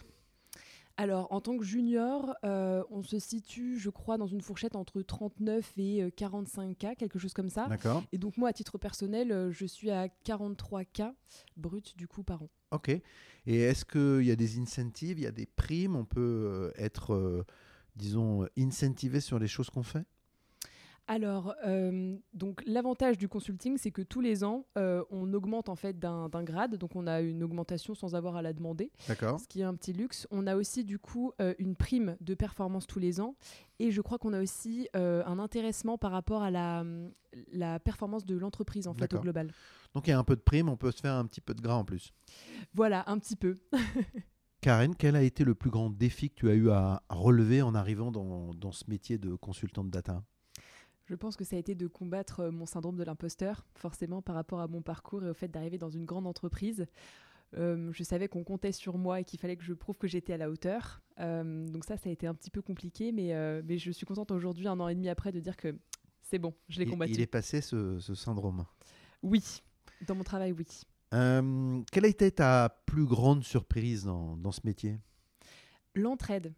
Alors, 0.99 1.31
en 1.31 1.39
tant 1.39 1.57
que 1.57 1.63
junior, 1.63 2.35
euh, 2.43 2.83
on 2.89 3.03
se 3.03 3.19
situe, 3.19 3.79
je 3.79 3.89
crois, 3.89 4.17
dans 4.17 4.27
une 4.27 4.41
fourchette 4.41 4.75
entre 4.75 5.01
39 5.01 5.71
et 5.77 6.03
euh, 6.03 6.09
45K, 6.09 6.97
quelque 6.97 7.17
chose 7.17 7.31
comme 7.31 7.47
ça. 7.47 7.67
D'accord 7.69 8.03
Et 8.11 8.17
donc, 8.17 8.35
moi, 8.35 8.49
à 8.49 8.53
titre 8.53 8.77
personnel, 8.77 9.31
euh, 9.31 9.49
je 9.49 9.65
suis 9.65 9.91
à 9.91 10.09
43K 10.25 11.13
brut, 11.55 11.95
du 11.95 12.09
coup, 12.09 12.23
par 12.23 12.43
an. 12.43 12.49
Ok. 12.71 12.89
Et 12.89 13.01
est-ce 13.45 13.85
qu'il 13.85 14.27
y 14.27 14.31
a 14.31 14.35
des 14.35 14.59
incentives, 14.59 15.17
il 15.17 15.23
y 15.23 15.27
a 15.27 15.31
des 15.31 15.45
primes? 15.45 15.95
On 15.95 16.03
peut 16.03 16.19
euh, 16.19 16.71
être, 16.75 17.13
euh, 17.13 17.45
disons, 17.95 18.45
incentivé 18.57 19.21
sur 19.21 19.39
les 19.39 19.47
choses 19.47 19.69
qu'on 19.69 19.83
fait? 19.83 20.03
Alors, 21.09 21.55
euh, 21.65 22.15
donc 22.33 22.61
l'avantage 22.67 23.17
du 23.17 23.27
consulting, 23.27 23.77
c'est 23.77 23.89
que 23.89 24.03
tous 24.03 24.21
les 24.21 24.43
ans, 24.43 24.67
euh, 24.77 25.03
on 25.09 25.33
augmente 25.33 25.67
en 25.67 25.75
fait 25.75 25.97
d'un 25.97 26.29
grade. 26.43 26.75
Donc, 26.75 26.95
on 26.95 27.07
a 27.07 27.21
une 27.21 27.41
augmentation 27.41 27.95
sans 27.95 28.13
avoir 28.13 28.35
à 28.35 28.43
la 28.43 28.53
demander, 28.53 28.91
D'accord 29.07 29.39
ce 29.39 29.47
qui 29.47 29.61
est 29.61 29.63
un 29.63 29.73
petit 29.73 29.91
luxe. 29.91 30.27
On 30.29 30.45
a 30.45 30.55
aussi 30.55 30.85
du 30.85 30.99
coup 30.99 31.31
euh, 31.41 31.55
une 31.57 31.75
prime 31.75 32.15
de 32.21 32.35
performance 32.35 32.85
tous 32.85 32.99
les 32.99 33.19
ans. 33.19 33.35
Et 33.79 33.89
je 33.89 34.01
crois 34.01 34.19
qu'on 34.19 34.33
a 34.33 34.41
aussi 34.41 34.87
un 34.93 35.39
intéressement 35.39 35.97
par 35.97 36.11
rapport 36.11 36.43
à 36.43 36.51
la, 36.51 36.83
la 37.53 37.79
performance 37.79 38.25
de 38.25 38.35
l'entreprise 38.35 38.87
en 38.87 38.93
fait 38.93 39.11
au 39.13 39.19
global. 39.19 39.51
Donc 39.95 40.05
il 40.05 40.11
y 40.11 40.13
a 40.13 40.19
un 40.19 40.23
peu 40.23 40.35
de 40.35 40.41
prime, 40.41 40.69
on 40.69 40.77
peut 40.77 40.91
se 40.91 40.99
faire 40.99 41.13
un 41.13 41.25
petit 41.25 41.41
peu 41.41 41.55
de 41.55 41.61
gras 41.61 41.75
en 41.75 41.85
plus. 41.85 42.11
Voilà, 42.73 43.05
un 43.07 43.17
petit 43.17 43.37
peu. 43.37 43.55
Karen, 44.61 44.93
quel 44.95 45.15
a 45.15 45.23
été 45.23 45.45
le 45.45 45.55
plus 45.55 45.69
grand 45.69 45.89
défi 45.89 46.29
que 46.29 46.35
tu 46.35 46.49
as 46.49 46.53
eu 46.53 46.69
à 46.69 47.01
relever 47.09 47.61
en 47.61 47.73
arrivant 47.73 48.11
dans, 48.11 48.53
dans 48.53 48.73
ce 48.73 48.83
métier 48.89 49.17
de 49.17 49.33
consultante 49.35 49.89
data? 49.89 50.21
Je 51.09 51.15
pense 51.15 51.35
que 51.35 51.43
ça 51.43 51.55
a 51.55 51.59
été 51.59 51.73
de 51.73 51.87
combattre 51.87 52.41
euh, 52.41 52.51
mon 52.51 52.67
syndrome 52.67 52.95
de 52.95 53.03
l'imposteur, 53.03 53.65
forcément 53.73 54.21
par 54.21 54.35
rapport 54.35 54.59
à 54.59 54.67
mon 54.67 54.83
parcours 54.83 55.23
et 55.23 55.29
au 55.29 55.33
fait 55.33 55.47
d'arriver 55.47 55.79
dans 55.79 55.89
une 55.89 56.05
grande 56.05 56.27
entreprise. 56.27 56.85
Euh, 57.57 57.91
je 57.91 58.03
savais 58.03 58.27
qu'on 58.27 58.43
comptait 58.43 58.71
sur 58.71 58.99
moi 58.99 59.21
et 59.21 59.23
qu'il 59.23 59.39
fallait 59.39 59.55
que 59.55 59.63
je 59.63 59.73
prouve 59.73 59.97
que 59.97 60.07
j'étais 60.07 60.33
à 60.33 60.37
la 60.37 60.51
hauteur. 60.51 61.01
Euh, 61.19 61.67
donc 61.67 61.83
ça, 61.83 61.97
ça 61.97 62.09
a 62.09 62.11
été 62.11 62.27
un 62.27 62.35
petit 62.35 62.51
peu 62.51 62.61
compliqué, 62.61 63.11
mais, 63.11 63.33
euh, 63.33 63.63
mais 63.65 63.79
je 63.79 63.89
suis 63.89 64.05
contente 64.05 64.29
aujourd'hui, 64.29 64.67
un 64.67 64.79
an 64.79 64.87
et 64.87 64.93
demi 64.93 65.09
après, 65.09 65.31
de 65.31 65.39
dire 65.39 65.57
que 65.57 65.75
c'est 66.21 66.37
bon, 66.37 66.53
je 66.67 66.77
l'ai 66.77 66.85
combattu. 66.85 67.13
il 67.13 67.21
est 67.21 67.25
passé 67.27 67.61
ce, 67.61 67.97
ce 67.97 68.13
syndrome? 68.13 68.65
Oui, 69.23 69.63
dans 70.05 70.13
mon 70.13 70.23
travail, 70.23 70.51
oui. 70.51 70.67
Quelle 71.11 72.05
a 72.05 72.07
été 72.07 72.31
ta 72.31 72.83
plus 72.85 73.05
grande 73.05 73.43
surprise 73.43 74.03
dans, 74.03 74.37
dans 74.37 74.51
ce 74.51 74.61
métier? 74.63 74.99
L'entraide. 75.95 76.53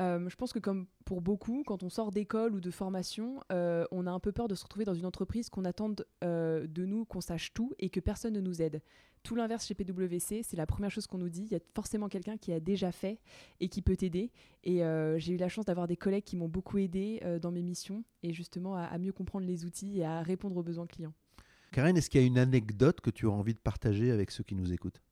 Euh, 0.00 0.28
je 0.28 0.36
pense 0.36 0.52
que 0.52 0.58
comme 0.58 0.86
pour 1.04 1.20
beaucoup, 1.20 1.64
quand 1.66 1.82
on 1.82 1.88
sort 1.88 2.12
d'école 2.12 2.54
ou 2.54 2.60
de 2.60 2.70
formation, 2.70 3.40
euh, 3.52 3.84
on 3.90 4.06
a 4.06 4.10
un 4.10 4.20
peu 4.20 4.32
peur 4.32 4.46
de 4.46 4.54
se 4.54 4.62
retrouver 4.62 4.84
dans 4.84 4.94
une 4.94 5.06
entreprise 5.06 5.50
qu'on 5.50 5.64
attende 5.64 6.06
euh, 6.22 6.66
de 6.66 6.84
nous, 6.84 7.04
qu'on 7.04 7.20
sache 7.20 7.52
tout 7.52 7.72
et 7.78 7.90
que 7.90 7.98
personne 7.98 8.34
ne 8.34 8.40
nous 8.40 8.62
aide. 8.62 8.80
Tout 9.24 9.34
l'inverse 9.34 9.66
chez 9.66 9.74
PwC, 9.74 10.42
c'est 10.44 10.56
la 10.56 10.66
première 10.66 10.90
chose 10.90 11.08
qu'on 11.08 11.18
nous 11.18 11.28
dit. 11.28 11.42
Il 11.42 11.52
y 11.52 11.56
a 11.56 11.60
forcément 11.74 12.08
quelqu'un 12.08 12.36
qui 12.36 12.52
a 12.52 12.60
déjà 12.60 12.92
fait 12.92 13.18
et 13.58 13.68
qui 13.68 13.82
peut 13.82 13.96
t'aider. 13.96 14.30
Et 14.62 14.80
j'ai 15.16 15.32
eu 15.32 15.36
la 15.36 15.48
chance 15.48 15.64
d'avoir 15.64 15.88
des 15.88 15.96
collègues 15.96 16.22
qui 16.22 16.36
m'ont 16.36 16.48
beaucoup 16.48 16.78
aidé 16.78 17.20
dans 17.42 17.50
mes 17.50 17.64
missions 17.64 18.04
et 18.22 18.32
justement 18.32 18.76
à, 18.76 18.82
à 18.84 18.96
mieux 18.96 19.12
comprendre 19.12 19.44
les 19.44 19.64
outils 19.64 19.98
et 19.98 20.04
à 20.04 20.22
répondre 20.22 20.56
aux 20.56 20.62
besoins 20.62 20.86
clients. 20.86 21.12
Karen, 21.72 21.96
est-ce 21.96 22.08
qu'il 22.08 22.20
y 22.20 22.24
a 22.24 22.26
une 22.26 22.38
anecdote 22.38 23.00
que 23.00 23.10
tu 23.10 23.26
as 23.26 23.30
envie 23.30 23.54
de 23.54 23.58
partager 23.58 24.12
avec 24.12 24.30
ceux 24.30 24.44
qui 24.44 24.54
nous 24.54 24.72
écoutent? 24.72 25.02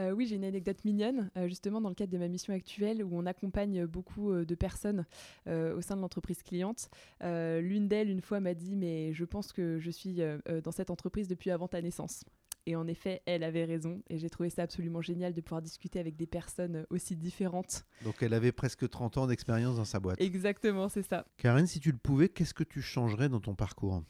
Euh, 0.00 0.10
oui, 0.10 0.26
j'ai 0.26 0.36
une 0.36 0.44
anecdote 0.44 0.84
mignonne, 0.84 1.30
euh, 1.36 1.46
justement 1.48 1.80
dans 1.80 1.88
le 1.88 1.94
cadre 1.94 2.12
de 2.12 2.18
ma 2.18 2.28
mission 2.28 2.52
actuelle 2.52 3.02
où 3.04 3.10
on 3.12 3.26
accompagne 3.26 3.86
beaucoup 3.86 4.32
euh, 4.32 4.44
de 4.44 4.54
personnes 4.54 5.04
au 5.46 5.80
sein 5.80 5.96
de 5.96 6.00
l'entreprise 6.00 6.42
cliente. 6.42 6.88
L'une 7.20 7.88
d'elles, 7.88 8.10
une 8.10 8.20
fois, 8.20 8.40
m'a 8.40 8.54
dit 8.54 8.76
Mais 8.76 9.12
je 9.12 9.24
pense 9.24 9.52
que 9.52 9.78
je 9.78 9.90
suis 9.90 10.20
dans 10.62 10.70
cette 10.70 10.90
entreprise 10.90 11.28
depuis 11.28 11.50
avant 11.50 11.68
ta 11.68 11.80
naissance. 11.82 12.24
Et 12.66 12.76
en 12.76 12.86
effet, 12.86 13.22
elle 13.26 13.42
avait 13.42 13.64
raison. 13.64 14.02
Et 14.08 14.18
j'ai 14.18 14.30
trouvé 14.30 14.48
ça 14.48 14.62
absolument 14.62 15.02
génial 15.02 15.34
de 15.34 15.40
pouvoir 15.40 15.60
discuter 15.60 15.98
avec 15.98 16.16
des 16.16 16.26
personnes 16.26 16.86
aussi 16.90 17.14
différentes. 17.14 17.84
Donc 18.02 18.22
elle 18.22 18.32
avait 18.32 18.52
presque 18.52 18.88
30 18.88 19.18
ans 19.18 19.26
d'expérience 19.26 19.76
dans 19.76 19.84
sa 19.84 20.00
boîte. 20.00 20.20
Exactement, 20.20 20.88
c'est 20.88 21.02
ça. 21.02 21.26
Karen, 21.36 21.66
si 21.66 21.80
tu 21.80 21.92
le 21.92 21.98
pouvais, 21.98 22.28
qu'est-ce 22.28 22.54
que 22.54 22.64
tu 22.64 22.80
changerais 22.80 23.28
dans 23.28 23.40
ton 23.40 23.54
parcours? 23.54 24.02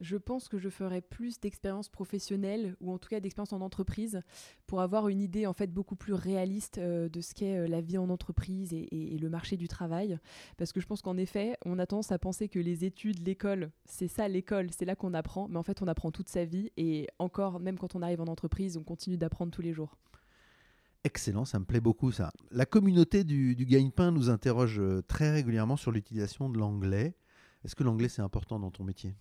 Je 0.00 0.16
pense 0.16 0.48
que 0.48 0.58
je 0.58 0.68
ferais 0.68 1.00
plus 1.00 1.40
d'expérience 1.40 1.88
professionnelle 1.88 2.76
ou 2.80 2.92
en 2.92 2.98
tout 2.98 3.08
cas 3.08 3.20
d'expérience 3.20 3.52
en 3.52 3.60
entreprise 3.60 4.20
pour 4.66 4.80
avoir 4.80 5.08
une 5.08 5.20
idée 5.20 5.46
en 5.46 5.52
fait 5.52 5.72
beaucoup 5.72 5.96
plus 5.96 6.12
réaliste 6.12 6.78
euh, 6.78 7.08
de 7.08 7.20
ce 7.20 7.34
qu'est 7.34 7.56
euh, 7.56 7.66
la 7.66 7.80
vie 7.80 7.98
en 7.98 8.08
entreprise 8.08 8.72
et 8.72 9.18
le 9.20 9.28
marché 9.28 9.56
du 9.56 9.66
travail. 9.66 10.18
Parce 10.56 10.72
que 10.72 10.80
je 10.80 10.86
pense 10.86 11.02
qu'en 11.02 11.16
effet, 11.16 11.56
on 11.64 11.78
a 11.78 11.86
tendance 11.86 12.12
à 12.12 12.18
penser 12.18 12.48
que 12.48 12.58
les 12.58 12.84
études, 12.84 13.26
l'école, 13.26 13.70
c'est 13.84 14.08
ça 14.08 14.28
l'école, 14.28 14.70
c'est 14.70 14.84
là 14.84 14.94
qu'on 14.94 15.14
apprend. 15.14 15.48
Mais 15.48 15.56
en 15.56 15.62
fait, 15.62 15.82
on 15.82 15.88
apprend 15.88 16.10
toute 16.10 16.28
sa 16.28 16.44
vie 16.44 16.70
et 16.76 17.08
encore, 17.18 17.60
même 17.60 17.78
quand 17.78 17.94
on 17.94 18.02
arrive 18.02 18.20
en 18.20 18.26
entreprise, 18.26 18.76
on 18.76 18.84
continue 18.84 19.16
d'apprendre 19.16 19.52
tous 19.52 19.62
les 19.62 19.72
jours. 19.72 19.96
Excellent, 21.04 21.44
ça 21.44 21.58
me 21.58 21.64
plaît 21.64 21.80
beaucoup 21.80 22.12
ça. 22.12 22.30
La 22.50 22.66
communauté 22.66 23.24
du, 23.24 23.54
du 23.54 23.66
gagne-pain 23.66 24.10
nous 24.10 24.30
interroge 24.30 24.78
euh, 24.80 25.02
très 25.02 25.30
régulièrement 25.30 25.76
sur 25.76 25.90
l'utilisation 25.90 26.48
de 26.48 26.58
l'anglais. 26.58 27.16
Est-ce 27.64 27.74
que 27.74 27.84
l'anglais 27.84 28.08
c'est 28.08 28.22
important 28.22 28.58
dans 28.58 28.70
ton 28.70 28.84
métier? 28.84 29.14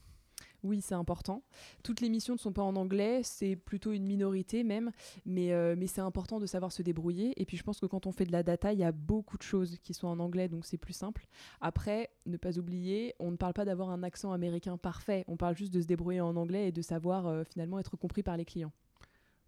Oui, 0.64 0.82
c'est 0.82 0.96
important. 0.96 1.44
Toutes 1.84 2.02
les 2.02 2.10
missions 2.10 2.34
ne 2.34 2.40
sont 2.40 2.52
pas 2.52 2.64
en 2.64 2.76
anglais, 2.76 3.22
c'est 3.24 3.56
plutôt 3.56 3.92
une 3.92 4.06
minorité 4.06 4.64
même, 4.64 4.92
mais, 5.26 5.54
euh, 5.54 5.76
mais 5.78 5.88
c'est 5.88 6.02
important 6.02 6.40
de 6.40 6.46
savoir 6.46 6.72
se 6.72 6.82
débrouiller. 6.82 7.40
Et 7.40 7.46
puis 7.46 7.58
je 7.58 7.64
pense 7.64 7.80
que 7.80 7.86
quand 7.86 8.08
on 8.08 8.12
fait 8.12 8.26
de 8.26 8.32
la 8.32 8.44
data, 8.44 8.74
il 8.74 8.80
y 8.80 8.84
a 8.84 8.92
beaucoup 8.92 9.38
de 9.38 9.44
choses 9.44 9.78
qui 9.84 9.94
sont 9.94 10.08
en 10.08 10.20
anglais, 10.20 10.48
donc 10.48 10.66
c'est 10.66 10.78
plus 10.78 10.94
simple. 10.94 11.28
Après, 11.62 12.10
ne 12.26 12.38
pas 12.38 12.58
oublier, 12.58 13.14
on 13.20 13.32
ne 13.32 13.38
parle 13.38 13.54
pas 13.54 13.66
d'avoir 13.66 13.90
un 13.92 14.04
accent 14.04 14.32
américain 14.32 14.78
parfait, 14.78 15.26
on 15.28 15.38
parle 15.38 15.56
juste 15.56 15.74
de 15.74 15.82
se 15.82 15.88
débrouiller 15.88 16.22
en 16.22 16.36
anglais 16.36 16.70
et 16.70 16.72
de 16.72 16.82
savoir 16.82 17.28
euh, 17.28 17.44
finalement 17.44 17.78
être 17.80 17.96
compris 17.96 18.24
par 18.24 18.36
les 18.36 18.46
clients. 18.46 18.74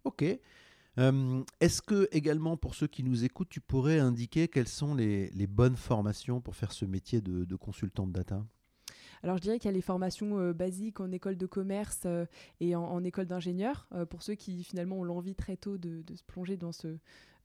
Ok. 0.04 0.24
Euh, 0.98 1.42
Est-ce 1.60 1.82
que 1.82 2.08
également 2.12 2.56
pour 2.56 2.74
ceux 2.74 2.86
qui 2.86 3.02
nous 3.02 3.24
écoutent, 3.24 3.48
tu 3.48 3.60
pourrais 3.60 3.98
indiquer 3.98 4.48
quelles 4.48 4.68
sont 4.68 4.94
les, 4.94 5.30
bonnes 5.48 5.76
formations 5.76 6.40
pour 6.40 6.56
faire 6.56 6.72
ce 6.72 6.84
métier 6.84 7.20
de 7.20 7.56
consultant 7.56 8.06
de 8.06 8.12
data? 8.12 8.44
Alors 9.22 9.36
je 9.36 9.42
dirais 9.42 9.58
qu'il 9.58 9.68
y 9.68 9.72
a 9.72 9.74
les 9.74 9.82
formations 9.82 10.38
euh, 10.38 10.52
basiques 10.52 11.00
en 11.00 11.10
école 11.12 11.36
de 11.36 11.46
commerce 11.46 12.02
euh, 12.06 12.24
et 12.60 12.74
en, 12.74 13.02
école 13.04 13.26
d'ingénieur, 13.26 13.86
euh, 13.92 14.06
pour 14.06 14.22
ceux 14.22 14.34
qui 14.34 14.64
finalement 14.64 14.98
ont 14.98 15.04
l'envie 15.04 15.34
très 15.34 15.56
tôt 15.56 15.78
de, 15.78 16.02
se 16.14 16.22
plonger 16.24 16.58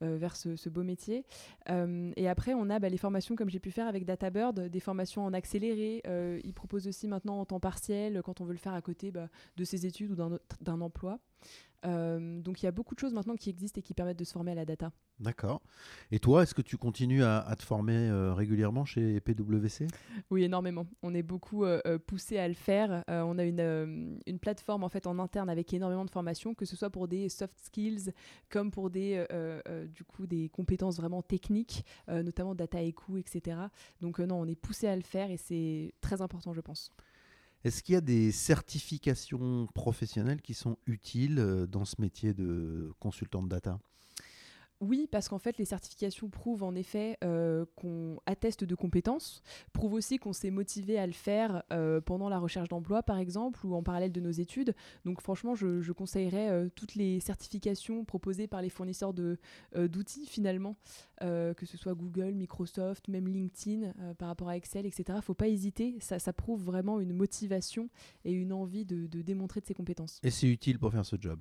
vers 0.01 0.35
ce, 0.35 0.69
beau 0.69 0.83
métier. 0.83 1.25
Et 1.67 2.27
après, 2.27 2.53
on 2.53 2.69
a 2.69 2.79
bah, 2.79 2.89
les 2.89 2.97
formations 2.97 3.35
comme 3.35 3.49
j'ai 3.49 3.59
pu 3.59 3.71
faire 3.71 3.87
avec 3.87 4.05
DataBird, 4.05 4.59
des 4.69 4.79
formations 4.79 5.23
en 5.25 5.33
accéléré. 5.33 6.01
Ils 6.43 6.53
proposent 6.53 6.87
aussi 6.87 7.07
maintenant 7.07 7.39
en 7.39 7.45
temps 7.45 7.59
partiel, 7.59 8.21
quand 8.23 8.41
on 8.41 8.45
veut 8.45 8.53
le 8.53 8.59
faire 8.59 8.73
à 8.73 8.81
côté 8.81 9.11
bah, 9.11 9.29
de 9.55 9.63
ses 9.63 9.85
études 9.85 10.11
ou 10.11 10.37
d'un 10.61 10.81
emploi. 10.81 11.19
Euh, 11.85 12.41
donc 12.41 12.61
il 12.61 12.65
y 12.65 12.67
a 12.67 12.71
beaucoup 12.71 12.95
de 12.95 12.99
choses 12.99 13.13
maintenant 13.13 13.35
qui 13.35 13.49
existent 13.49 13.79
et 13.79 13.81
qui 13.81 13.93
permettent 13.93 14.19
de 14.19 14.23
se 14.23 14.33
former 14.33 14.51
à 14.51 14.55
la 14.55 14.65
data. 14.65 14.91
D'accord. 15.19 15.61
Et 16.11 16.19
toi, 16.19 16.43
est-ce 16.43 16.53
que 16.53 16.61
tu 16.61 16.77
continues 16.77 17.23
à, 17.23 17.39
à 17.39 17.55
te 17.55 17.63
former 17.63 18.09
euh, 18.09 18.33
régulièrement 18.33 18.85
chez 18.85 19.21
PwC 19.21 19.87
Oui, 20.29 20.43
énormément. 20.43 20.87
On 21.03 21.13
est 21.13 21.23
beaucoup 21.23 21.63
euh, 21.63 21.79
poussé 22.05 22.37
à 22.37 22.47
le 22.47 22.53
faire. 22.53 23.03
On 23.07 23.37
a 23.37 23.43
une, 23.43 24.19
une 24.25 24.39
plateforme 24.39 24.83
en 24.83 24.89
fait 24.89 25.07
en 25.07 25.19
interne 25.19 25.49
avec 25.49 25.73
énormément 25.73 26.05
de 26.05 26.09
formations, 26.09 26.53
que 26.53 26.65
ce 26.65 26.75
soit 26.75 26.89
pour 26.89 27.07
des 27.07 27.29
soft 27.29 27.57
skills 27.63 28.11
comme 28.49 28.71
pour 28.71 28.89
des 28.89 29.25
du 29.93 30.03
coup 30.03 30.27
des 30.27 30.49
compétences 30.49 30.97
vraiment 30.97 31.21
techniques, 31.21 31.85
notamment 32.07 32.55
data 32.55 32.81
et 32.81 32.93
coût, 32.93 33.17
etc. 33.17 33.57
Donc 34.01 34.19
non, 34.19 34.41
on 34.41 34.45
est 34.47 34.55
poussé 34.55 34.87
à 34.87 34.95
le 34.95 35.01
faire 35.01 35.31
et 35.31 35.37
c'est 35.37 35.93
très 36.01 36.21
important, 36.21 36.53
je 36.53 36.61
pense. 36.61 36.91
Est-ce 37.65 37.81
qu'il 37.81 37.93
y 37.93 37.97
a 37.97 38.01
des 38.01 38.31
certifications 38.31 39.65
professionnelles 39.73 40.43
qui 40.43 40.53
sont 40.53 40.77
utiles 40.85 41.39
euh, 41.39 41.65
dans 41.65 41.83
ce 41.83 41.95
métier 41.99 42.35
de 42.35 42.93
consultant 42.99 43.41
de 43.41 43.49
data? 43.49 43.79
Oui, 44.81 45.07
parce 45.09 45.29
qu'en 45.29 45.39
fait, 45.39 45.57
les 45.57 45.65
certifications 45.65 46.29
prouvent 46.29 46.63
en 46.63 46.75
effet 46.75 47.17
euh, 47.23 47.65
qu'on 47.75 48.19
atteste 48.25 48.65
de 48.65 48.75
compétences, 48.75 49.41
prouvent 49.71 49.93
aussi 49.93 50.17
qu'on 50.17 50.33
s'est 50.33 50.51
motivé 50.51 50.99
à 50.99 51.07
le 51.07 51.13
faire 51.13 51.63
euh, 51.71 52.01
pendant 52.01 52.27
la 52.27 52.39
recherche 52.39 52.67
d'emploi, 52.67 53.01
par 53.01 53.17
exemple, 53.17 53.65
ou 53.65 53.73
en 53.73 53.83
parallèle 53.83 54.11
de 54.11 54.19
nos 54.19 54.31
études. 54.31 54.75
Donc, 55.05 55.21
franchement, 55.21 55.55
je, 55.55 55.81
je 55.81 55.91
conseillerais 55.93 56.49
euh, 56.49 56.69
toutes 56.75 56.95
les 56.95 57.21
certifications 57.21 58.03
proposées 58.03 58.47
par 58.47 58.61
les 58.61 58.69
fournisseurs 58.69 59.13
d'outils, 59.13 60.25
finalement, 60.25 60.75
que 61.21 61.65
ce 61.65 61.77
soit 61.77 61.95
Google, 61.95 62.33
Microsoft, 62.33 63.07
même 63.07 63.27
LinkedIn, 63.27 63.93
par 64.17 64.27
rapport 64.27 64.49
à 64.49 64.57
Excel, 64.57 64.85
etc. 64.85 65.03
Il 65.09 65.15
ne 65.15 65.21
faut 65.21 65.33
pas 65.33 65.47
hésiter, 65.47 65.95
ça, 65.99 66.19
ça 66.19 66.33
prouve 66.33 66.61
vraiment 66.63 66.99
une 66.99 67.13
motivation 67.13 67.89
et 68.25 68.31
une 68.31 68.51
envie 68.51 68.85
de, 68.85 69.07
de 69.07 69.21
démontrer 69.21 69.61
de 69.61 69.65
ses 69.65 69.73
compétences. 69.73 70.19
Et 70.23 70.31
c'est 70.31 70.47
utile 70.47 70.77
pour 70.79 70.91
faire 70.91 71.05
ce 71.05 71.15
job? 71.19 71.39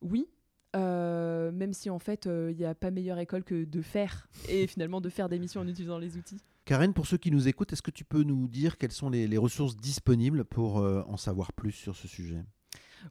Oui, 0.00 0.28
euh, 0.74 1.52
même 1.52 1.72
si 1.72 1.90
en 1.90 1.98
fait 1.98 2.26
il 2.26 2.56
n'y 2.56 2.64
a 2.64 2.74
pas 2.74 2.90
meilleure 2.90 3.18
école 3.18 3.44
que 3.44 3.64
de 3.64 3.82
faire 3.82 4.28
et 4.48 4.66
finalement 4.66 5.00
de 5.00 5.08
faire 5.08 5.28
des 5.28 5.38
missions 5.38 5.60
en 5.60 5.68
utilisant 5.68 5.98
les 5.98 6.16
outils. 6.16 6.40
Karen, 6.64 6.94
pour 6.94 7.06
ceux 7.06 7.18
qui 7.18 7.30
nous 7.30 7.46
écoutent, 7.46 7.74
est-ce 7.74 7.82
que 7.82 7.90
tu 7.90 8.04
peux 8.04 8.22
nous 8.22 8.48
dire 8.48 8.78
quelles 8.78 8.92
sont 8.92 9.10
les, 9.10 9.36
ressources 9.36 9.76
disponibles 9.76 10.44
pour 10.46 10.78
euh, 10.78 11.02
en 11.06 11.18
savoir 11.18 11.52
plus 11.52 11.72
sur 11.72 11.94
ce 11.94 12.08
sujet? 12.08 12.42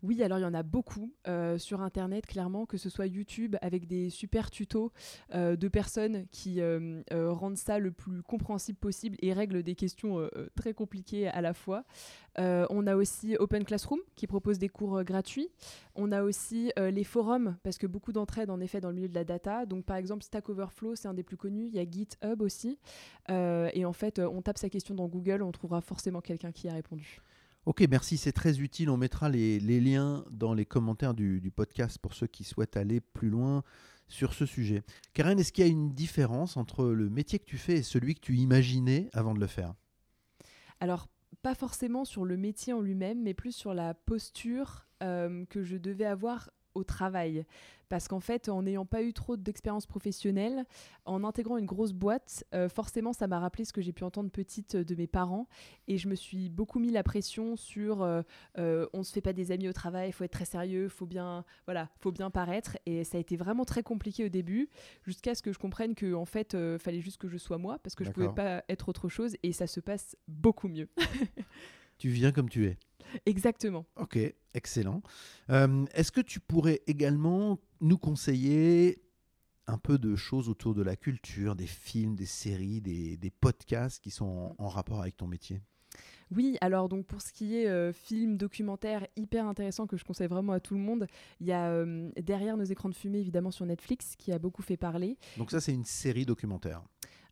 Oui, 0.01 0.23
alors 0.23 0.39
il 0.39 0.41
y 0.41 0.45
en 0.45 0.53
a 0.53 0.63
beaucoup 0.63 1.13
euh, 1.27 1.57
sur 1.57 1.81
Internet, 1.81 2.25
clairement, 2.25 2.65
que 2.65 2.77
ce 2.77 2.89
soit 2.89 3.05
YouTube 3.05 3.55
avec 3.61 3.87
des 3.87 4.09
super 4.09 4.49
tutos 4.49 4.91
euh, 5.33 5.55
de 5.55 5.67
personnes 5.67 6.25
qui 6.31 6.61
euh, 6.61 7.01
rendent 7.11 7.57
ça 7.57 7.79
le 7.79 7.91
plus 7.91 8.23
compréhensible 8.23 8.77
possible 8.77 9.17
et 9.21 9.33
règlent 9.33 9.63
des 9.63 9.75
questions 9.75 10.29
très 10.55 10.73
compliquées 10.73 11.27
à 11.27 11.41
la 11.41 11.53
fois. 11.53 11.83
on 12.37 12.87
a 12.87 12.95
aussi 12.95 13.35
Open 13.37 13.63
Classroom 13.63 13.99
qui 14.15 14.27
propose 14.27 14.57
des 14.59 14.69
cours 14.69 15.03
gratuits. 15.03 15.49
On 15.95 16.11
a 16.11 16.23
aussi 16.23 16.71
les 16.77 17.03
forums, 17.03 17.57
parce 17.63 17.77
que 17.77 17.87
beaucoup 17.87 18.11
d'entraide 18.11 18.49
en 18.49 18.59
effet 18.59 18.81
dans 18.81 18.89
le 18.89 18.95
milieu 18.95 19.09
de 19.09 19.15
la 19.15 19.23
data. 19.23 19.65
Donc 19.65 19.85
par 19.85 19.97
exemple 19.97 20.23
Stack 20.23 20.49
Overflow, 20.49 20.95
c'est 20.95 21.07
un 21.07 21.13
des 21.13 21.23
plus 21.23 21.37
connus. 21.37 21.67
Il 21.67 21.75
y 21.75 21.79
a 21.79 21.89
GitHub 21.89 22.41
aussi. 22.41 22.79
et 23.29 23.85
en 23.85 23.93
fait, 23.93 24.19
on 24.19 24.41
tape 24.41 24.57
sa 24.57 24.69
question 24.69 24.95
dans 24.95 25.07
Google, 25.07 25.43
on 25.43 25.51
trouvera 25.51 25.81
forcément 25.81 26.21
quelqu'un 26.21 26.51
qui 26.51 26.67
a 26.67 26.73
répondu. 26.73 27.21
Ok, 27.65 27.81
merci, 27.89 28.17
c'est 28.17 28.33
très 28.33 28.59
utile. 28.59 28.89
On 28.89 28.97
mettra 28.97 29.29
les, 29.29 29.59
liens 29.59 30.25
dans 30.31 30.53
les 30.53 30.65
commentaires 30.65 31.13
du, 31.13 31.51
podcast 31.55 31.97
pour 31.97 32.13
ceux 32.13 32.27
qui 32.27 32.43
souhaitent 32.43 32.75
aller 32.75 32.99
plus 32.99 33.29
loin 33.29 33.63
sur 34.09 34.33
ce 34.33 34.45
sujet. 34.45 34.83
Karen, 35.13 35.39
est-ce 35.39 35.53
qu'il 35.53 35.65
y 35.65 35.67
a 35.67 35.71
une 35.71 35.93
différence 35.93 36.57
entre 36.57 36.85
le 36.85 37.09
métier 37.09 37.39
que 37.39 37.45
tu 37.45 37.57
fais 37.57 37.77
et 37.77 37.83
celui 37.83 38.15
que 38.15 38.19
tu 38.19 38.35
imaginais 38.35 39.09
avant 39.13 39.33
de 39.33 39.39
le 39.39 39.47
faire? 39.47 39.73
Alors, 40.81 41.07
pas 41.41 41.55
forcément 41.55 42.03
sur 42.03 42.25
le 42.25 42.35
métier 42.35 42.73
en 42.73 42.81
lui-même, 42.81 43.23
mais 43.23 43.33
plus 43.33 43.53
sur 43.53 43.73
la 43.73 43.93
posture 43.93 44.85
euh, 45.01 45.45
que 45.45 45.63
je 45.63 45.77
devais 45.77 46.05
avoir 46.05 46.49
au 46.75 46.83
travail. 46.83 47.45
Parce 47.93 48.07
qu'en 48.07 48.19
fait, 48.19 48.49
en 48.49 48.63
n'ayant 48.63 48.87
pas 48.87 49.03
eu 49.03 49.13
trop 49.13 49.37
d'expérience 49.37 49.85
professionnelle, 49.85 50.65
en 51.05 51.23
intégrant 51.23 51.57
une 51.57 51.67
grosse 51.67 51.93
boîte, 51.93 52.43
euh, 52.55 52.67
forcément, 52.67 53.13
ça 53.13 53.27
m'a 53.27 53.39
rappelé 53.39 53.65
ce 53.65 53.73
que 53.73 53.81
j'ai 53.81 53.93
pu 53.93 54.03
entendre 54.03 54.31
petite 54.31 54.75
de 54.75 54.95
mes 54.95 55.05
parents. 55.05 55.47
Et 55.87 55.99
je 55.99 56.07
me 56.07 56.15
suis 56.15 56.49
beaucoup 56.49 56.79
mis 56.79 56.89
la 56.89 57.03
pression 57.03 57.55
sur 57.55 58.01
euh, 58.01 58.23
euh, 58.57 58.87
on 58.93 59.03
se 59.03 59.13
fait 59.13 59.21
pas 59.21 59.33
des 59.33 59.51
amis 59.51 59.67
au 59.69 59.73
travail, 59.73 60.09
il 60.09 60.11
faut 60.11 60.23
être 60.23 60.31
très 60.31 60.45
sérieux, 60.45 60.89
faut 60.89 61.05
bien, 61.05 61.45
voilà, 61.65 61.87
faut 61.99 62.11
bien 62.11 62.31
paraître. 62.31 62.77
Et 62.87 63.03
ça 63.03 63.17
a 63.17 63.21
été 63.21 63.35
vraiment 63.35 63.63
très 63.63 63.83
compliqué 63.83 64.25
au 64.25 64.29
début, 64.29 64.69
jusqu'à 65.03 65.35
ce 65.35 65.43
que 65.43 65.53
je 65.53 65.59
comprenne 65.59 65.93
que 65.93 66.15
en 66.15 66.25
fait, 66.25 66.57
fallait 66.79 67.01
juste 67.01 67.21
que 67.21 67.27
je 67.27 67.37
sois 67.37 67.59
moi, 67.59 67.77
parce 67.77 67.93
que 67.93 68.03
je 68.03 68.09
pouvais 68.09 68.33
pas 68.33 68.63
être 68.69 68.89
autre 68.89 69.07
chose. 69.07 69.35
Et 69.43 69.51
ça 69.51 69.67
se 69.67 69.79
passe 69.79 70.15
beaucoup 70.27 70.67
mieux. 70.67 70.89
tu 71.97 72.09
viens 72.09 72.31
comme 72.31 72.49
tu 72.49 72.65
es. 72.65 72.77
Exactement. 73.25 73.85
Ok, 73.95 74.17
excellent. 74.53 75.01
Euh, 75.49 75.85
est-ce 75.93 76.11
que 76.11 76.21
tu 76.21 76.39
pourrais 76.39 76.81
également 76.87 77.59
nous 77.81 77.97
conseiller 77.97 79.01
un 79.67 79.77
peu 79.77 79.97
de 79.97 80.15
choses 80.15 80.49
autour 80.49 80.73
de 80.73 80.81
la 80.81 80.95
culture, 80.95 81.55
des 81.55 81.67
films, 81.67 82.15
des 82.15 82.25
séries, 82.25 82.81
des, 82.81 83.31
podcasts 83.39 84.03
qui 84.03 84.11
sont 84.11 84.55
en, 84.57 84.67
rapport 84.67 85.01
avec 85.01 85.17
ton 85.17 85.27
métier? 85.27 85.61
Oui, 86.31 86.57
alors 86.61 86.89
donc 86.89 87.05
pour 87.05 87.21
ce 87.21 87.31
qui 87.31 87.57
est 87.57 87.67
euh, 87.67 87.93
film, 87.93 88.37
documentaire, 88.37 89.05
hyper 89.15 89.45
intéressant 89.45 89.85
que 89.85 89.97
je 89.97 90.03
conseille 90.03 90.27
vraiment 90.27 90.53
à 90.53 90.59
tout 90.59 90.73
le 90.73 90.79
monde, 90.79 91.05
il 91.39 91.47
y 91.47 91.51
a 91.51 91.69
euh, 91.69 92.09
Derrière 92.19 92.57
nos 92.57 92.63
écrans 92.63 92.89
de 92.89 92.95
fumée 92.95 93.19
évidemment 93.19 93.51
sur 93.51 93.65
Netflix 93.65 94.15
qui 94.17 94.31
a 94.31 94.39
beaucoup 94.39 94.63
fait 94.63 94.77
parler. 94.77 95.17
Donc 95.37 95.51
ça 95.51 95.61
c'est 95.61 95.73
une 95.73 95.85
série 95.85 96.25
documentaire 96.25 96.81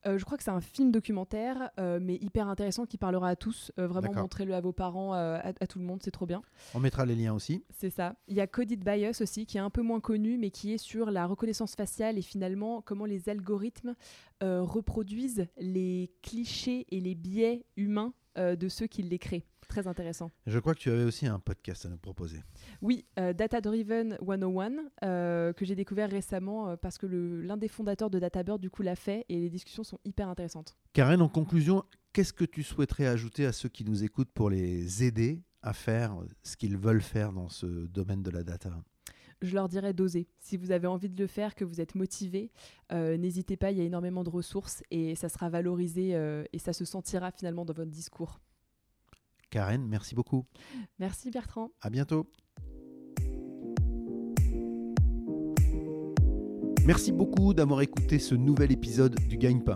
euh, 0.05 0.17
je 0.17 0.25
crois 0.25 0.37
que 0.37 0.43
c'est 0.43 0.51
un 0.51 0.61
film 0.61 0.91
documentaire, 0.91 1.69
euh, 1.79 1.99
mais 2.01 2.15
hyper 2.15 2.47
intéressant 2.47 2.85
qui 2.85 2.97
parlera 2.97 3.29
à 3.29 3.35
tous. 3.35 3.71
Euh, 3.77 3.87
vraiment, 3.87 4.13
montrez-le 4.13 4.53
à 4.53 4.61
vos 4.61 4.71
parents, 4.71 5.13
à, 5.13 5.53
tout 5.67 5.79
le 5.79 5.85
monde, 5.85 5.99
c'est 6.03 6.11
trop 6.11 6.25
bien. 6.25 6.41
On 6.73 6.79
mettra 6.79 7.05
les 7.05 7.15
liens 7.15 7.33
aussi. 7.33 7.63
C'est 7.69 7.89
ça. 7.89 8.15
Il 8.27 8.35
y 8.35 8.41
a 8.41 8.47
Coded 8.47 8.83
Bias 8.83 9.21
aussi, 9.21 9.45
qui 9.45 9.57
est 9.57 9.61
un 9.61 9.69
peu 9.69 9.81
moins 9.81 9.99
connu, 9.99 10.37
mais 10.37 10.49
qui 10.49 10.73
est 10.73 10.77
sur 10.77 11.11
la 11.11 11.25
reconnaissance 11.25 11.75
faciale 11.75 12.17
et 12.17 12.21
finalement 12.21 12.81
comment 12.81 13.05
les 13.05 13.29
algorithmes 13.29 13.95
reproduisent 14.41 15.47
les 15.57 16.11
clichés 16.23 16.87
et 16.89 16.99
les 16.99 17.13
biais 17.13 17.63
humains 17.77 18.13
de 18.37 18.67
ceux 18.69 18.87
qui 18.87 19.03
les 19.03 19.19
créent. 19.19 19.45
Très 19.71 19.87
intéressant. 19.87 20.31
Je 20.47 20.59
crois 20.59 20.75
que 20.75 20.79
tu 20.79 20.91
avais 20.91 21.05
aussi 21.05 21.27
un 21.27 21.39
podcast 21.39 21.85
à 21.85 21.89
nous 21.89 21.97
proposer. 21.97 22.43
Oui, 22.81 23.05
euh, 23.17 23.31
Data 23.31 23.61
Driven 23.61 24.17
101, 24.21 24.71
euh, 25.05 25.53
que 25.53 25.63
j'ai 25.63 25.75
découvert 25.75 26.09
récemment 26.09 26.67
euh, 26.67 26.75
parce 26.75 26.97
que 26.97 27.05
l'un 27.05 27.55
des 27.55 27.69
fondateurs 27.69 28.09
de 28.09 28.19
DataBird, 28.19 28.59
du 28.59 28.69
coup, 28.69 28.81
l'a 28.81 28.97
fait 28.97 29.25
et 29.29 29.39
les 29.39 29.49
discussions 29.49 29.85
sont 29.85 29.99
hyper 30.03 30.27
intéressantes. 30.27 30.75
Karen, 30.91 31.21
en 31.21 31.29
conclusion, 31.29 31.85
qu'est-ce 32.11 32.33
que 32.33 32.43
tu 32.43 32.63
souhaiterais 32.63 33.07
ajouter 33.07 33.45
à 33.45 33.53
ceux 33.53 33.69
qui 33.69 33.85
nous 33.85 34.03
écoutent 34.03 34.33
pour 34.33 34.49
les 34.49 35.05
aider 35.05 35.41
à 35.61 35.71
faire 35.71 36.17
ce 36.43 36.57
qu'ils 36.57 36.75
veulent 36.77 37.01
faire 37.01 37.31
dans 37.31 37.47
ce 37.47 37.65
domaine 37.65 38.23
de 38.23 38.31
la 38.31 38.43
data? 38.43 38.71
Je 39.41 39.53
leur 39.53 39.67
dirais 39.67 39.93
d'oser. 39.93 40.27
Si 40.39 40.57
vous 40.57 40.71
avez 40.71 40.87
envie 40.87 41.09
de 41.09 41.21
le 41.21 41.27
faire, 41.27 41.55
que 41.55 41.65
vous 41.65 41.81
êtes 41.81 41.95
motivé, 41.95 42.51
n'hésitez 42.91 43.57
pas, 43.57 43.71
il 43.71 43.77
y 43.77 43.81
a 43.81 43.83
énormément 43.83 44.23
de 44.23 44.29
ressources 44.29 44.83
et 44.91 45.15
ça 45.15 45.29
sera 45.29 45.49
valorisé 45.49 46.11
et 46.51 46.59
ça 46.59 46.73
se 46.73 46.85
sentira 46.85 47.31
finalement 47.31 47.65
dans 47.65 47.73
votre 47.73 47.91
discours. 47.91 48.39
Karen, 49.49 49.85
merci 49.85 50.15
beaucoup. 50.15 50.45
Merci 50.99 51.29
Bertrand. 51.31 51.71
À 51.81 51.89
bientôt. 51.89 52.29
Merci 56.85 57.11
beaucoup 57.11 57.53
d'avoir 57.53 57.81
écouté 57.81 58.17
ce 58.17 58.33
nouvel 58.33 58.71
épisode 58.71 59.15
du 59.27 59.37
Gagne-Pain. 59.37 59.75